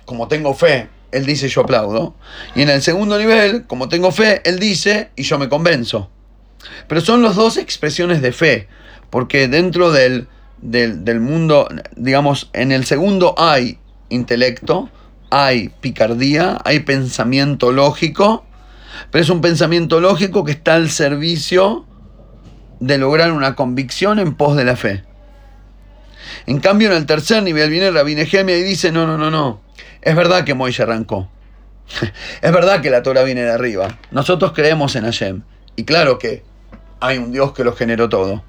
como 0.06 0.28
tengo 0.28 0.54
fe, 0.54 0.90
él 1.12 1.26
dice 1.26 1.48
yo 1.50 1.62
aplaudo. 1.62 2.16
Y 2.56 2.62
en 2.62 2.70
el 2.70 2.82
segundo 2.82 3.18
nivel, 3.18 3.66
como 3.66 3.90
tengo 3.90 4.12
fe, 4.12 4.42
él 4.46 4.60
dice 4.60 5.12
y 5.16 5.24
yo 5.24 5.38
me 5.38 5.50
convenzo. 5.50 6.10
Pero 6.88 7.02
son 7.02 7.22
los 7.22 7.36
dos 7.36 7.58
expresiones 7.58 8.22
de 8.22 8.32
fe, 8.32 8.68
porque 9.10 9.48
dentro 9.48 9.92
del, 9.92 10.28
del, 10.62 11.06
del 11.06 11.20
mundo, 11.20 11.68
digamos, 11.96 12.50
en 12.54 12.72
el 12.72 12.86
segundo 12.86 13.36
hay 13.38 13.80
intelecto, 14.10 14.90
hay 15.30 15.70
picardía, 15.82 16.58
hay 16.64 16.80
pensamiento 16.82 17.72
lógico, 17.72 18.46
pero 19.12 19.24
es 19.24 19.30
un 19.30 19.42
pensamiento 19.42 20.00
lógico 20.00 20.44
que 20.44 20.52
está 20.52 20.76
al 20.76 20.90
servicio 20.90 21.86
de 22.80 22.98
lograr 22.98 23.32
una 23.32 23.56
convicción 23.56 24.20
en 24.20 24.36
pos 24.36 24.56
de 24.56 24.66
la 24.66 24.76
fe. 24.76 25.04
En 26.46 26.60
cambio, 26.60 26.90
en 26.92 26.98
el 26.98 27.06
tercer 27.06 27.44
nivel 27.44 27.70
viene 27.70 27.92
Rabine 27.92 28.26
Gemia 28.26 28.58
y 28.58 28.64
dice, 28.64 28.92
no, 28.92 29.06
no, 29.06 29.18
no, 29.18 29.32
no, 29.32 29.62
es 30.08 30.16
verdad 30.16 30.46
que 30.46 30.54
Moisés 30.54 30.80
arrancó. 30.80 31.30
es 32.42 32.52
verdad 32.54 32.82
que 32.82 32.90
la 32.90 33.04
Torah 33.04 33.24
viene 33.24 33.42
de 33.42 33.52
arriba. 33.52 34.00
Nosotros 34.10 34.54
creemos 34.54 34.96
en 34.96 35.04
Hashem. 35.04 35.42
Y 35.76 35.84
claro 35.84 36.18
que 36.18 36.44
hay 37.02 37.18
un 37.18 37.34
Dios 37.34 37.52
que 37.52 37.66
lo 37.66 37.76
generó 37.76 38.08
todo. 38.08 38.42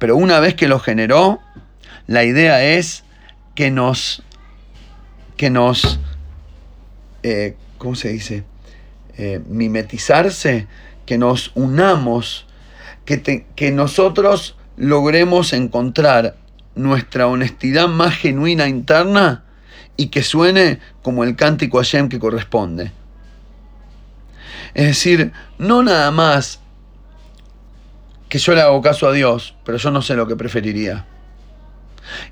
Pero 0.00 0.16
una 0.16 0.40
vez 0.40 0.54
que 0.54 0.66
lo 0.66 0.80
generó, 0.80 1.38
la 2.08 2.24
idea 2.24 2.64
es 2.64 3.04
que 3.54 3.70
nos 3.70 4.24
que 5.36 5.48
nos, 5.48 6.00
eh, 7.22 7.54
¿cómo 7.78 7.94
se 7.94 8.08
dice? 8.08 8.42
Eh, 9.16 9.40
mimetizarse, 9.46 10.66
que 11.06 11.18
nos 11.18 11.52
unamos, 11.54 12.46
que, 13.04 13.46
que 13.54 13.70
nosotros 13.70 14.56
logremos 14.76 15.52
encontrar 15.52 16.34
nuestra 16.74 17.28
honestidad 17.28 17.86
más 17.86 18.16
genuina 18.16 18.66
interna 18.66 19.44
y 19.96 20.08
que 20.08 20.22
suene 20.22 20.80
como 21.02 21.24
el 21.24 21.36
cántico 21.36 21.78
Hashem 21.78 22.08
que 22.08 22.18
corresponde. 22.18 22.92
Es 24.74 24.86
decir, 24.86 25.32
no 25.58 25.82
nada 25.82 26.10
más 26.10 26.60
que 28.28 28.38
yo 28.38 28.54
le 28.54 28.62
hago 28.62 28.80
caso 28.80 29.06
a 29.06 29.12
Dios, 29.12 29.54
pero 29.64 29.76
yo 29.76 29.90
no 29.90 30.00
sé 30.00 30.14
lo 30.14 30.26
que 30.26 30.36
preferiría. 30.36 31.06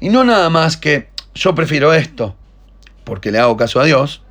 Y 0.01 0.09
no 0.09 0.25
nada 0.25 0.49
más 0.49 0.77
que 0.77 1.11
yo 1.35 1.55
prefiero 1.55 1.93
esto, 1.93 2.35
porque 3.05 3.31
le 3.31 3.39
hago 3.39 3.57
caso 3.57 3.81
a 3.81 3.85
Dios, 3.85 4.23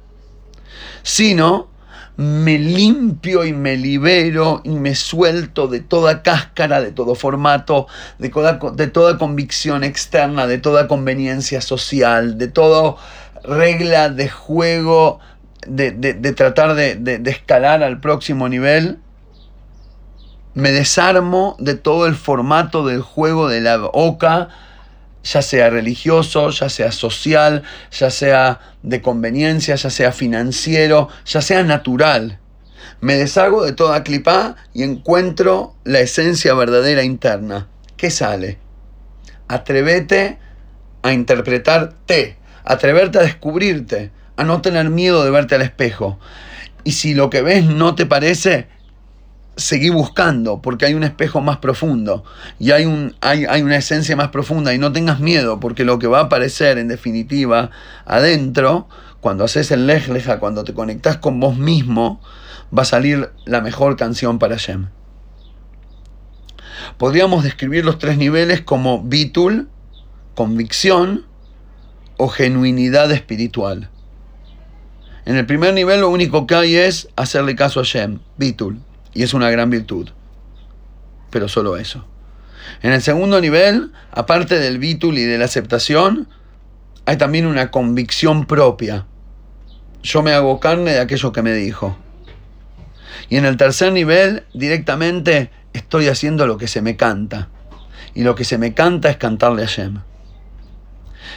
sino 1.04 1.70
me 2.20 2.60
limpio 2.60 3.46
y 3.46 3.54
me 3.54 3.78
libero 3.78 4.60
y 4.66 4.72
me 4.72 4.94
suelto 4.94 5.70
de 5.70 5.80
toda 5.80 6.22
cáscara, 6.22 6.82
de 6.82 6.92
todo 6.92 7.16
formato, 7.16 7.88
de 8.18 8.28
toda, 8.28 8.60
de 8.74 8.88
toda 8.88 9.18
convicción 9.18 9.86
externa, 9.86 10.46
de 10.46 10.58
toda 10.58 10.90
conveniencia 10.90 11.62
social, 11.62 12.38
de 12.38 12.50
toda 12.50 12.96
regla 13.46 14.10
de 14.10 14.28
juego, 14.28 15.22
de, 15.66 15.94
tratar 16.36 16.76
de, 16.76 16.96
de 16.98 17.32
escalar 17.32 17.84
al 17.84 18.02
próximo 18.02 18.50
nivel. 18.50 19.00
Me 20.56 20.74
desarmo 20.74 21.56
de 21.58 21.76
todo 21.76 22.06
el 22.06 22.16
formato 22.16 22.86
del 22.86 23.02
juego 23.02 23.48
de 23.48 23.62
la 23.62 23.78
boca 23.78 24.50
ya 25.32 25.42
sea 25.42 25.70
religioso, 25.70 26.50
ya 26.50 26.70
sea 26.70 26.92
social, 26.92 27.64
ya 27.92 28.10
sea 28.10 28.60
de 28.82 29.02
conveniencia, 29.02 29.76
ya 29.76 29.90
sea 29.90 30.12
financiero, 30.12 31.10
ya 31.26 31.42
sea 31.42 31.64
natural. 31.64 32.40
Me 33.02 33.16
deshago 33.16 33.64
de 33.64 33.74
toda 33.74 34.04
clipá 34.04 34.56
y 34.74 34.84
encuentro 34.84 35.76
la 35.84 36.00
esencia 36.00 36.54
verdadera 36.56 37.04
interna. 37.04 37.68
¿Qué 37.96 38.10
sale? 38.10 38.58
Atrévete 39.48 40.40
a 41.04 41.14
interpretarte, 41.14 42.38
atreverte 42.64 43.20
a 43.20 43.22
descubrirte, 43.22 44.12
a 44.36 44.44
no 44.44 44.62
tener 44.62 44.90
miedo 44.90 45.24
de 45.24 45.32
verte 45.32 45.56
al 45.56 45.62
espejo. 45.62 46.20
Y 46.84 46.94
si 46.94 47.14
lo 47.14 47.30
que 47.30 47.42
ves 47.42 47.66
no 47.66 47.94
te 47.94 48.06
parece, 48.06 48.68
seguí 49.60 49.90
buscando, 49.90 50.62
porque 50.62 50.86
hay 50.86 50.94
un 50.94 51.04
espejo 51.04 51.42
más 51.42 51.58
profundo 51.58 52.24
y 52.60 52.72
hay, 52.72 52.86
un, 52.86 53.16
hay, 53.22 53.46
hay, 53.46 53.62
una 53.62 53.78
esencia 53.78 54.16
más 54.16 54.30
profunda 54.30 54.74
y 54.74 54.78
no 54.78 54.92
tengas 54.92 55.20
miedo, 55.20 55.60
porque 55.60 55.84
lo 55.84 56.00
que 56.00 56.08
va 56.08 56.20
a 56.20 56.24
aparecer 56.24 56.78
en 56.78 56.88
definitiva 56.88 57.70
adentro, 58.06 58.88
cuando 59.22 59.44
haces 59.44 59.72
el 59.72 59.88
lejleja, 59.88 60.40
cuando 60.40 60.64
te 60.64 60.74
conectas 60.74 61.18
con 61.18 61.40
vos 61.40 61.58
mismo, 61.58 62.22
va 62.76 62.84
a 62.84 62.86
salir 62.86 63.32
la 63.46 63.62
mejor 63.62 63.96
canción 63.98 64.40
para 64.40 64.56
Shem. 64.58 64.90
Podríamos 66.98 67.44
describir 67.44 67.86
los 67.86 68.00
tres 68.00 68.18
niveles 68.18 68.62
como 68.62 69.04
bitul, 69.04 69.70
convicción 70.36 71.26
o 72.18 72.28
genuinidad 72.30 73.12
espiritual. 73.12 73.90
En 75.26 75.36
el 75.36 75.46
primer 75.46 75.74
nivel 75.74 76.02
lo 76.02 76.10
único 76.10 76.48
que 76.48 76.56
hay 76.56 76.76
es 76.76 77.10
hacerle 77.16 77.56
caso 77.56 77.82
a 77.82 77.84
Shem, 77.84 78.20
bitul, 78.38 78.80
y 79.14 79.24
es 79.24 79.34
una 79.34 79.50
gran 79.50 79.70
virtud. 79.70 80.10
Pero 81.30 81.48
solo 81.48 81.78
eso. 81.78 82.06
En 82.82 82.92
el 82.92 83.02
segundo 83.02 83.42
nivel, 83.42 83.92
aparte 84.12 84.60
del 84.60 84.80
bitul 84.80 85.18
y 85.18 85.24
de 85.24 85.38
la 85.38 85.46
aceptación, 85.46 86.28
hay 87.06 87.18
también 87.18 87.46
una 87.46 87.72
convicción 87.72 88.46
propia. 88.46 89.06
Yo 90.04 90.22
me 90.22 90.32
hago 90.32 90.60
carne 90.60 90.92
de 90.92 91.00
aquello 91.00 91.32
que 91.32 91.42
me 91.42 91.54
dijo. 91.54 91.98
Y 93.30 93.38
en 93.38 93.46
el 93.46 93.58
tercer 93.58 93.92
nivel, 93.92 94.44
directamente 94.54 95.52
estoy 95.74 96.08
haciendo 96.08 96.48
lo 96.48 96.58
que 96.58 96.68
se 96.68 96.82
me 96.82 96.96
canta. 96.96 97.50
Y 98.14 98.24
lo 98.24 98.36
que 98.36 98.44
se 98.44 98.58
me 98.58 98.74
canta 98.74 99.10
es 99.10 99.18
cantarle 99.18 99.64
a 99.64 99.68
Shem. 99.68 100.02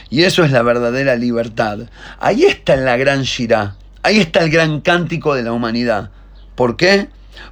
Y 0.09 0.23
eso 0.23 0.43
es 0.43 0.51
la 0.51 0.61
verdadera 0.61 1.15
libertad. 1.15 1.79
Ahí 2.19 2.43
está 2.43 2.75
la 2.75 2.97
gran 2.97 3.23
Shirah. 3.23 3.75
Ahí 4.01 4.19
está 4.19 4.43
el 4.43 4.49
gran 4.49 4.81
cántico 4.81 5.33
de 5.35 5.43
la 5.43 5.53
humanidad. 5.53 6.11
¿Por 6.55 6.77
qué? 6.77 7.09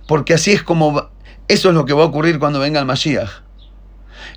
Porque 0.07 0.33
así 0.33 0.51
es 0.51 0.63
como... 0.63 1.09
Eso 1.47 1.69
es 1.69 1.75
lo 1.75 1.85
que 1.85 1.93
va 1.93 2.03
a 2.03 2.07
ocurrir 2.07 2.39
cuando 2.39 2.59
venga 2.59 2.79
el 2.79 2.85
Mashiach. 2.85 3.29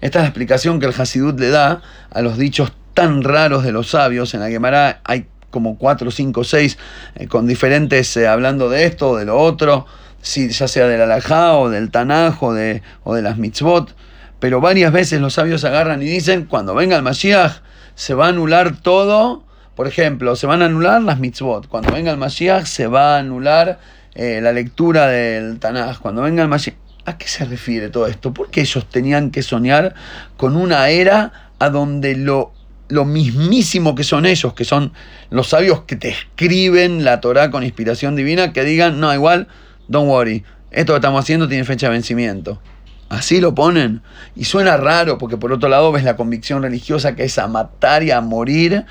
Esta 0.00 0.18
es 0.18 0.22
la 0.22 0.28
explicación 0.28 0.80
que 0.80 0.86
el 0.86 0.94
Hasidut 0.98 1.38
le 1.38 1.50
da 1.50 1.80
a 2.10 2.22
los 2.22 2.36
dichos 2.36 2.72
tan 2.94 3.22
raros 3.22 3.62
de 3.62 3.72
los 3.72 3.90
sabios. 3.90 4.34
En 4.34 4.40
la 4.40 4.48
Gemara 4.48 5.00
hay 5.04 5.26
como 5.50 5.78
cuatro, 5.78 6.10
cinco, 6.10 6.42
seis, 6.42 6.78
eh, 7.14 7.28
con 7.28 7.46
diferentes, 7.46 8.16
eh, 8.16 8.26
hablando 8.26 8.68
de 8.68 8.84
esto 8.84 9.10
o 9.10 9.16
de 9.16 9.24
lo 9.24 9.38
otro, 9.38 9.86
si, 10.20 10.48
ya 10.48 10.66
sea 10.66 10.88
del 10.88 11.00
alajá 11.00 11.54
o 11.54 11.70
del 11.70 11.90
tanaj 11.90 12.42
o 12.42 12.52
de, 12.52 12.82
o 13.04 13.14
de 13.14 13.22
las 13.22 13.38
mitzvot. 13.38 13.94
Pero 14.40 14.60
varias 14.60 14.92
veces 14.92 15.20
los 15.20 15.34
sabios 15.34 15.64
agarran 15.64 16.02
y 16.02 16.06
dicen, 16.06 16.46
cuando 16.46 16.74
venga 16.74 16.96
el 16.96 17.02
Mashiach, 17.02 17.62
se 17.94 18.14
va 18.14 18.26
a 18.26 18.28
anular 18.30 18.76
todo. 18.76 19.44
Por 19.76 19.86
ejemplo, 19.86 20.36
se 20.36 20.46
van 20.46 20.62
a 20.62 20.66
anular 20.66 21.00
las 21.02 21.20
mitzvot. 21.20 21.68
Cuando 21.68 21.92
venga 21.92 22.10
el 22.10 22.18
Mashiach, 22.18 22.66
se 22.66 22.86
va 22.86 23.16
a 23.16 23.18
anular 23.20 23.78
eh, 24.14 24.40
la 24.42 24.52
lectura 24.52 25.06
del 25.09 25.59
Tanaj. 25.59 25.99
Cuando 25.99 26.23
venga 26.23 26.42
el 26.42 26.49
Mashiach. 26.49 26.76
¿A 27.06 27.18
qué 27.18 27.28
se 27.28 27.44
refiere 27.44 27.90
todo 27.90 28.06
esto? 28.06 28.33
Porque 28.33 28.62
ellos 28.62 28.88
tenían 28.88 29.30
que 29.30 29.42
soñar 29.42 29.94
con 30.38 30.56
una 30.56 30.88
era 30.88 31.50
a 31.59 31.68
donde 31.68 32.16
lo, 32.16 32.52
lo 32.88 33.04
mismísimo 33.04 33.94
que 33.94 34.04
son 34.04 34.25
ellos, 34.25 34.54
que 34.54 34.64
son 34.64 34.92
los 35.28 35.49
sabios 35.49 35.83
que 35.83 35.97
te 35.97 36.09
escriben 36.09 37.04
la 37.04 37.21
Torah 37.21 37.50
con 37.50 37.62
inspiración 37.62 38.16
divina, 38.16 38.54
que 38.54 38.64
digan, 38.64 39.00
no, 39.00 39.12
igual, 39.12 39.49
don't 39.88 40.09
worry, 40.09 40.44
esto 40.71 40.92
que 40.92 40.97
estamos 40.97 41.23
haciendo 41.23 41.47
tiene 41.49 41.64
fecha 41.64 41.88
de 41.88 41.92
vencimiento. 41.92 42.61
Así 43.09 43.40
lo 43.40 43.54
ponen. 43.54 44.02
Y 44.35 44.44
suena 44.44 44.76
raro 44.76 45.18
porque 45.18 45.37
por 45.37 45.52
otro 45.52 45.68
lado 45.68 45.92
ves 45.92 46.04
la 46.04 46.16
convicción 46.16 46.62
religiosa 46.62 47.14
que 47.14 47.25
es 47.25 47.38
a 47.38 47.47
matar 47.47 48.02
y 48.02 48.11
a 48.11 48.21
morir. 48.21 48.87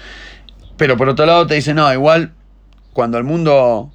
Pero 0.78 0.98
por 0.98 1.10
otro 1.10 1.26
lado 1.26 1.46
te 1.48 1.56
dicen, 1.56 1.76
no, 1.76 1.92
igual 1.92 2.34
cuando 2.94 3.18
el 3.18 3.24
mundo 3.24 3.92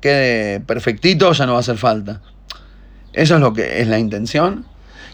quede 0.00 0.60
perfectito 0.60 1.32
ya 1.32 1.46
no 1.46 1.52
va 1.52 1.58
a 1.58 1.60
hacer 1.60 1.78
falta. 1.78 2.20
Eso 3.12 3.34
es 3.34 3.40
lo 3.40 3.52
que 3.52 3.80
es 3.80 3.88
la 3.88 3.98
intención. 3.98 4.66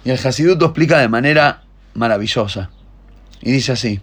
Y 0.04 0.10
el 0.10 0.18
Hasidut 0.18 0.60
lo 0.60 0.66
explica 0.66 0.98
de 0.98 1.08
manera 1.08 1.62
maravillosa. 1.94 2.70
Y 3.40 3.52
dice 3.52 3.72
así, 3.72 4.00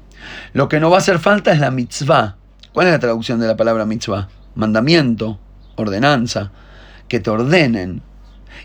lo 0.54 0.70
que 0.70 0.80
no 0.80 0.90
va 0.90 0.98
a 0.98 1.00
hacer 1.00 1.20
falta 1.20 1.52
es 1.52 1.60
la 1.60 1.72
mitzvah. 1.72 2.38
¿Cuál 2.74 2.88
es 2.88 2.94
la 2.94 3.00
traducción 3.00 3.40
de 3.40 3.48
la 3.48 3.58
palabra 3.58 3.86
mitzvah? 3.86 4.30
Mandamiento, 4.56 5.40
ordenanza, 5.76 6.52
que 7.08 7.20
te 7.20 7.30
ordenen 7.30 8.02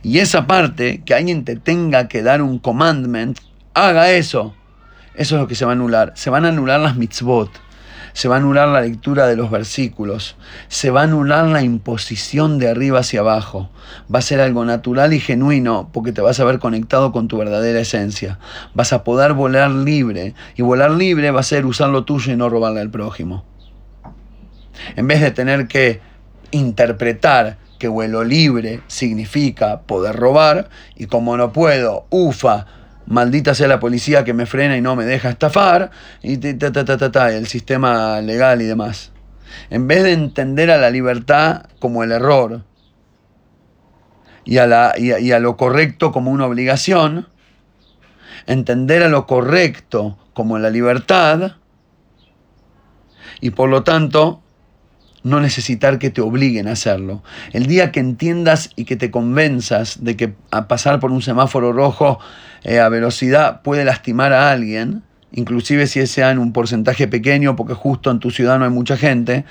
y 0.03 0.19
esa 0.19 0.47
parte, 0.47 1.03
que 1.05 1.15
alguien 1.15 1.45
te 1.45 1.57
tenga 1.57 2.09
que 2.09 2.23
dar 2.23 2.43
un 2.43 2.59
commandment, 2.59 3.39
haga 3.75 4.11
eso. 4.13 4.55
Eso 5.15 5.37
es 5.37 5.41
lo 5.41 5.49
que 5.49 5.55
se 5.55 5.65
va 5.65 5.73
a 5.73 5.75
anular. 5.75 6.13
Se 6.15 6.31
van 6.31 6.45
a 6.45 6.49
anular 6.49 6.81
las 6.81 6.97
mitzvot. 6.97 7.51
Se 8.17 8.29
va 8.29 8.37
a 8.37 8.39
anular 8.39 8.69
la 8.69 8.81
lectura 8.81 9.27
de 9.27 9.37
los 9.37 9.51
versículos. 9.51 10.37
Se 10.69 10.89
va 10.89 11.03
a 11.03 11.05
anular 11.05 11.45
la 11.49 11.61
imposición 11.61 12.59
de 12.59 12.71
arriba 12.71 13.01
hacia 13.01 13.21
abajo. 13.21 13.69
Va 14.13 14.21
a 14.21 14.23
ser 14.23 14.41
algo 14.41 14.65
natural 14.65 15.13
y 15.13 15.21
genuino 15.21 15.91
porque 15.93 16.13
te 16.13 16.23
vas 16.23 16.41
a 16.41 16.47
ver 16.47 16.59
conectado 16.59 17.13
con 17.13 17.29
tu 17.29 17.37
verdadera 17.37 17.79
esencia. 17.79 18.39
Vas 18.73 18.95
a 18.95 19.05
poder 19.05 19.35
volar 19.35 19.71
libre. 19.71 20.33
Y 20.57 20.63
volar 20.63 20.93
libre 20.93 21.31
va 21.31 21.41
a 21.41 21.43
ser 21.43 21.67
usar 21.67 21.91
lo 21.91 22.05
tuyo 22.05 22.33
y 22.33 22.37
no 22.37 22.49
robarle 22.49 22.81
al 22.81 22.89
prójimo. 22.89 23.45
En 24.97 25.07
vez 25.07 25.21
de 25.21 25.31
tener 25.31 25.69
que 25.69 26.01
interpretar 26.53 27.59
que 27.79 27.89
vuelo 27.89 28.25
libre 28.25 28.81
significa 28.87 29.83
poder 29.83 30.17
robar 30.17 30.71
y 30.97 31.05
como 31.05 31.37
no 31.37 31.53
puedo, 31.53 32.07
ufa, 32.09 32.65
maldita 33.07 33.55
sea 33.55 33.69
la 33.69 33.81
policía 33.81 34.25
que 34.25 34.35
me 34.35 34.47
frena 34.47 34.77
y 34.77 34.81
no 34.81 34.97
me 34.97 35.05
deja 35.05 35.31
estafar 35.31 35.91
y 36.23 36.37
ta, 36.37 36.73
ta, 36.73 36.85
ta, 36.85 37.13
ta, 37.13 37.33
el 37.33 37.47
sistema 37.47 38.21
legal 38.21 38.63
y 38.63 38.67
demás. 38.67 39.13
En 39.71 39.87
vez 39.87 40.03
de 40.03 40.13
entender 40.13 40.71
a 40.71 40.77
la 40.77 40.91
libertad 40.91 41.67
como 41.79 42.03
el 42.03 42.13
error 42.13 42.63
y 44.45 44.59
a, 44.59 44.67
la, 44.67 44.95
y 44.99 45.33
a 45.33 45.39
lo 45.39 45.57
correcto 45.57 46.13
como 46.13 46.31
una 46.31 46.47
obligación, 46.47 47.29
entender 48.47 49.03
a 49.03 49.09
lo 49.09 49.27
correcto 49.27 50.19
como 50.35 50.59
la 50.59 50.71
libertad 50.71 51.53
y 53.41 53.51
por 53.51 53.69
lo 53.69 53.83
tanto 53.83 54.43
no 55.27 55.41
necesitar 55.41 55.99
que 55.99 56.11
te 56.11 56.21
obliguen 56.21 56.69
a 56.69 56.73
hacerlo. 56.73 57.21
El 57.53 57.67
día 57.67 57.91
que 57.91 57.99
entiendas 57.99 58.71
y 58.77 58.85
que 58.85 58.95
te 58.95 59.11
convenzas 59.11 60.05
de 60.05 60.17
que 60.17 60.35
a 60.53 60.69
pasar 60.69 61.01
por 61.01 61.11
un 61.11 61.21
semáforo 61.21 61.73
rojo 61.73 62.21
eh, 62.63 62.79
a 62.79 62.89
velocidad 62.89 63.63
puede 63.63 63.85
lastimar 63.85 64.33
a 64.33 64.53
alguien, 64.53 65.03
inclusive 65.33 65.89
si 65.89 66.07
sea 66.07 66.31
en 66.31 66.39
un 66.39 66.53
porcentaje 66.53 67.09
pequeño 67.09 67.57
porque 67.57 67.75
justo 67.75 68.13
en 68.13 68.21
tu 68.21 68.31
ciudad 68.31 68.61
no 68.61 68.67
hay 68.67 68.71
mucha 68.71 68.97
gente, 68.97 69.45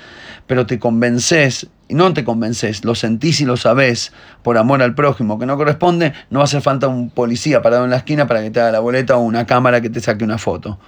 pero 0.46 0.64
te 0.64 0.78
convences, 0.78 1.68
y 1.88 1.94
no 1.94 2.10
te 2.14 2.24
convences, 2.24 2.82
lo 2.82 2.94
sentís 2.94 3.42
y 3.42 3.44
lo 3.44 3.58
sabés 3.58 4.14
por 4.42 4.56
amor 4.56 4.82
al 4.82 4.94
prójimo 4.94 5.38
que 5.38 5.44
no 5.44 5.58
corresponde, 5.58 6.14
no 6.30 6.40
hacer 6.40 6.62
falta 6.62 6.88
un 6.88 7.10
policía 7.10 7.60
parado 7.60 7.84
en 7.84 7.90
la 7.90 7.98
esquina 7.98 8.26
para 8.26 8.40
que 8.40 8.50
te 8.50 8.60
haga 8.60 8.72
la 8.72 8.80
boleta 8.80 9.18
o 9.18 9.20
una 9.20 9.44
cámara 9.44 9.82
que 9.82 9.90
te 9.90 10.00
saque 10.00 10.24
una 10.24 10.38
foto. 10.38 10.78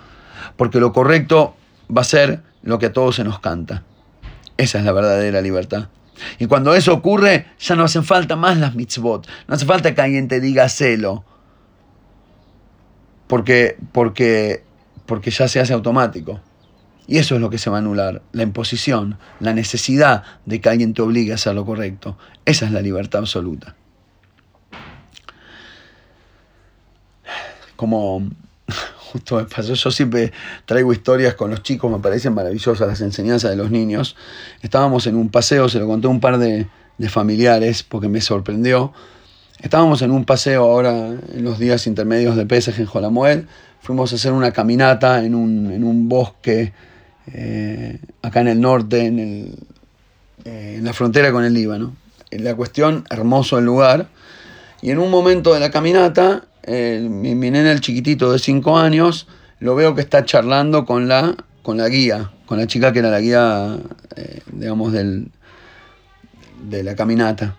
Porque 0.56 0.80
lo 0.80 0.94
correcto 0.94 1.54
va 1.94 2.00
a 2.00 2.04
ser 2.04 2.40
lo 2.62 2.78
que 2.78 2.86
a 2.86 2.92
todos 2.94 3.16
se 3.16 3.24
nos 3.24 3.38
canta. 3.38 3.82
Esa 4.58 4.78
es 4.80 4.84
la 4.84 4.92
verdadera 4.92 5.40
libertad. 5.40 5.88
Y 6.38 6.46
cuando 6.46 6.74
eso 6.74 6.92
ocurre, 6.92 7.46
ya 7.60 7.76
no 7.76 7.84
hacen 7.84 8.04
falta 8.04 8.36
más 8.36 8.58
las 8.58 8.74
mitzvot. 8.74 9.26
No 9.46 9.54
hace 9.54 9.64
falta 9.64 9.94
que 9.94 10.00
alguien 10.00 10.28
te 10.28 10.40
diga 10.40 10.68
celo. 10.68 11.24
Porque, 13.28 13.76
porque, 13.92 14.64
porque 15.06 15.30
ya 15.30 15.46
se 15.46 15.60
hace 15.60 15.72
automático. 15.72 16.40
Y 17.06 17.18
eso 17.18 17.36
es 17.36 17.40
lo 17.40 17.50
que 17.50 17.58
se 17.58 17.70
va 17.70 17.76
a 17.76 17.80
anular. 17.80 18.20
La 18.32 18.42
imposición, 18.42 19.16
la 19.38 19.54
necesidad 19.54 20.24
de 20.44 20.60
que 20.60 20.68
alguien 20.68 20.92
te 20.92 21.02
obligue 21.02 21.32
a 21.32 21.36
hacer 21.36 21.54
lo 21.54 21.64
correcto. 21.64 22.18
Esa 22.44 22.66
es 22.66 22.72
la 22.72 22.82
libertad 22.82 23.20
absoluta. 23.20 23.76
Como 27.76 28.28
justo 29.12 29.36
me 29.36 29.44
pasó, 29.44 29.74
yo 29.74 29.90
siempre 29.90 30.32
traigo 30.66 30.92
historias 30.92 31.34
con 31.34 31.50
los 31.50 31.62
chicos, 31.62 31.90
me 31.90 31.98
parecen 31.98 32.34
maravillosas 32.34 32.86
las 32.86 33.00
enseñanzas 33.00 33.50
de 33.50 33.56
los 33.56 33.70
niños. 33.70 34.16
Estábamos 34.62 35.06
en 35.06 35.16
un 35.16 35.30
paseo, 35.30 35.68
se 35.68 35.78
lo 35.78 35.86
conté 35.86 36.06
a 36.06 36.10
un 36.10 36.20
par 36.20 36.38
de, 36.38 36.66
familiares 37.08 37.84
porque 37.84 38.08
me 38.08 38.20
sorprendió. 38.20 38.92
Estábamos 39.60 40.02
en 40.02 40.10
un 40.10 40.24
paseo 40.24 40.64
ahora 40.64 41.08
en 41.32 41.44
los 41.44 41.58
días 41.58 41.86
intermedios 41.86 42.36
de 42.36 42.44
Pesaj 42.44 42.78
en 42.80 42.86
Jolamuel. 42.86 43.46
Fuimos 43.80 44.12
a 44.12 44.16
hacer 44.16 44.32
una 44.32 44.50
caminata 44.50 45.24
en 45.24 45.34
un, 45.34 46.08
bosque 46.08 46.72
eh, 47.32 48.00
acá 48.22 48.40
en 48.40 48.48
el 48.48 48.60
norte, 48.60 49.06
en, 49.06 49.18
eh, 50.44 50.74
en 50.78 50.84
la 50.84 50.92
frontera 50.92 51.30
con 51.30 51.44
el 51.44 51.54
Líbano. 51.54 51.94
La 52.30 52.54
cuestión, 52.56 53.04
hermoso 53.10 53.58
el 53.58 53.64
lugar. 53.64 54.08
Y 54.82 54.90
en 54.90 54.98
un 54.98 55.10
momento 55.10 55.54
de 55.54 55.60
la 55.60 55.70
caminata 55.70 56.47
mi, 56.66 57.34
nena, 57.34 57.72
el 57.72 57.80
chiquitito 57.80 58.32
de 58.32 58.38
5 58.38 58.78
años, 58.78 59.26
lo 59.60 59.74
veo 59.74 59.94
que 59.94 60.00
está 60.00 60.24
charlando 60.24 60.84
con 60.84 61.08
la, 61.08 61.34
con 61.62 61.76
la 61.76 61.88
guía, 61.88 62.30
con 62.46 62.58
la 62.58 62.66
chica 62.66 62.92
que 62.92 63.00
era 63.00 63.10
la 63.10 63.20
guía, 63.20 63.78
eh, 64.16 64.40
digamos, 64.52 64.92
del, 64.92 65.30
de 66.62 66.82
la 66.82 66.94
caminata. 66.94 67.56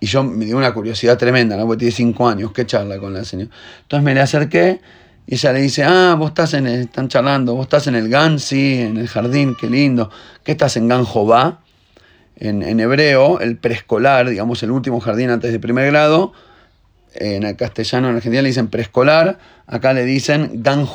Y 0.00 0.06
yo 0.06 0.24
me 0.24 0.44
dio 0.44 0.56
una 0.56 0.74
curiosidad 0.74 1.16
tremenda, 1.16 1.56
¿no? 1.56 1.66
Porque 1.66 1.80
tiene 1.80 1.92
5 1.92 2.28
años, 2.28 2.52
¿qué 2.52 2.66
charla 2.66 2.98
con 2.98 3.12
la 3.12 3.24
señora? 3.24 3.50
Entonces 3.82 4.04
me 4.04 4.14
le 4.14 4.20
acerqué 4.20 4.80
y 5.26 5.34
ella 5.34 5.52
le 5.52 5.60
dice, 5.60 5.84
ah, 5.84 6.16
vos 6.18 6.30
estás 6.30 6.54
en, 6.54 6.66
están 6.66 7.08
charlando, 7.08 7.54
vos 7.54 7.64
estás 7.64 7.86
en 7.86 7.94
el 7.94 8.08
GAN, 8.08 8.38
sí, 8.40 8.80
en 8.80 8.96
el 8.96 9.08
jardín, 9.08 9.56
qué 9.58 9.70
lindo. 9.70 10.10
¿Qué 10.44 10.52
estás 10.52 10.76
en 10.76 10.88
GAN 10.88 11.04
Jobá? 11.04 11.60
En, 12.36 12.62
en 12.62 12.80
hebreo, 12.80 13.38
el 13.38 13.56
preescolar, 13.56 14.28
digamos, 14.28 14.62
el 14.64 14.72
último 14.72 14.98
jardín 14.98 15.30
antes 15.30 15.52
de 15.52 15.60
primer 15.60 15.86
grado, 15.92 16.32
en 17.14 17.42
el 17.42 17.56
castellano 17.56 18.08
en 18.08 18.16
Argentina 18.16 18.42
le 18.42 18.48
dicen 18.48 18.68
preescolar, 18.68 19.38
acá 19.66 19.92
le 19.92 20.04
dicen 20.04 20.62
gan 20.62 20.86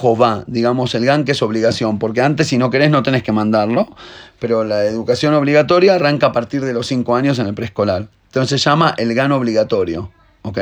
digamos 0.47 0.95
el 0.95 1.05
gan 1.05 1.25
que 1.25 1.33
es 1.33 1.41
obligación, 1.41 1.99
porque 1.99 2.21
antes 2.21 2.47
si 2.47 2.57
no 2.57 2.69
querés 2.69 2.89
no 2.89 3.03
tenés 3.03 3.23
que 3.23 3.31
mandarlo, 3.31 3.95
pero 4.39 4.63
la 4.63 4.85
educación 4.85 5.33
obligatoria 5.33 5.95
arranca 5.95 6.27
a 6.27 6.31
partir 6.31 6.63
de 6.63 6.73
los 6.73 6.87
5 6.87 7.15
años 7.15 7.39
en 7.39 7.47
el 7.47 7.53
preescolar. 7.53 8.07
Entonces 8.27 8.61
se 8.61 8.69
llama 8.69 8.93
el 8.97 9.13
gan 9.13 9.31
obligatorio, 9.31 10.11
¿ok? 10.43 10.59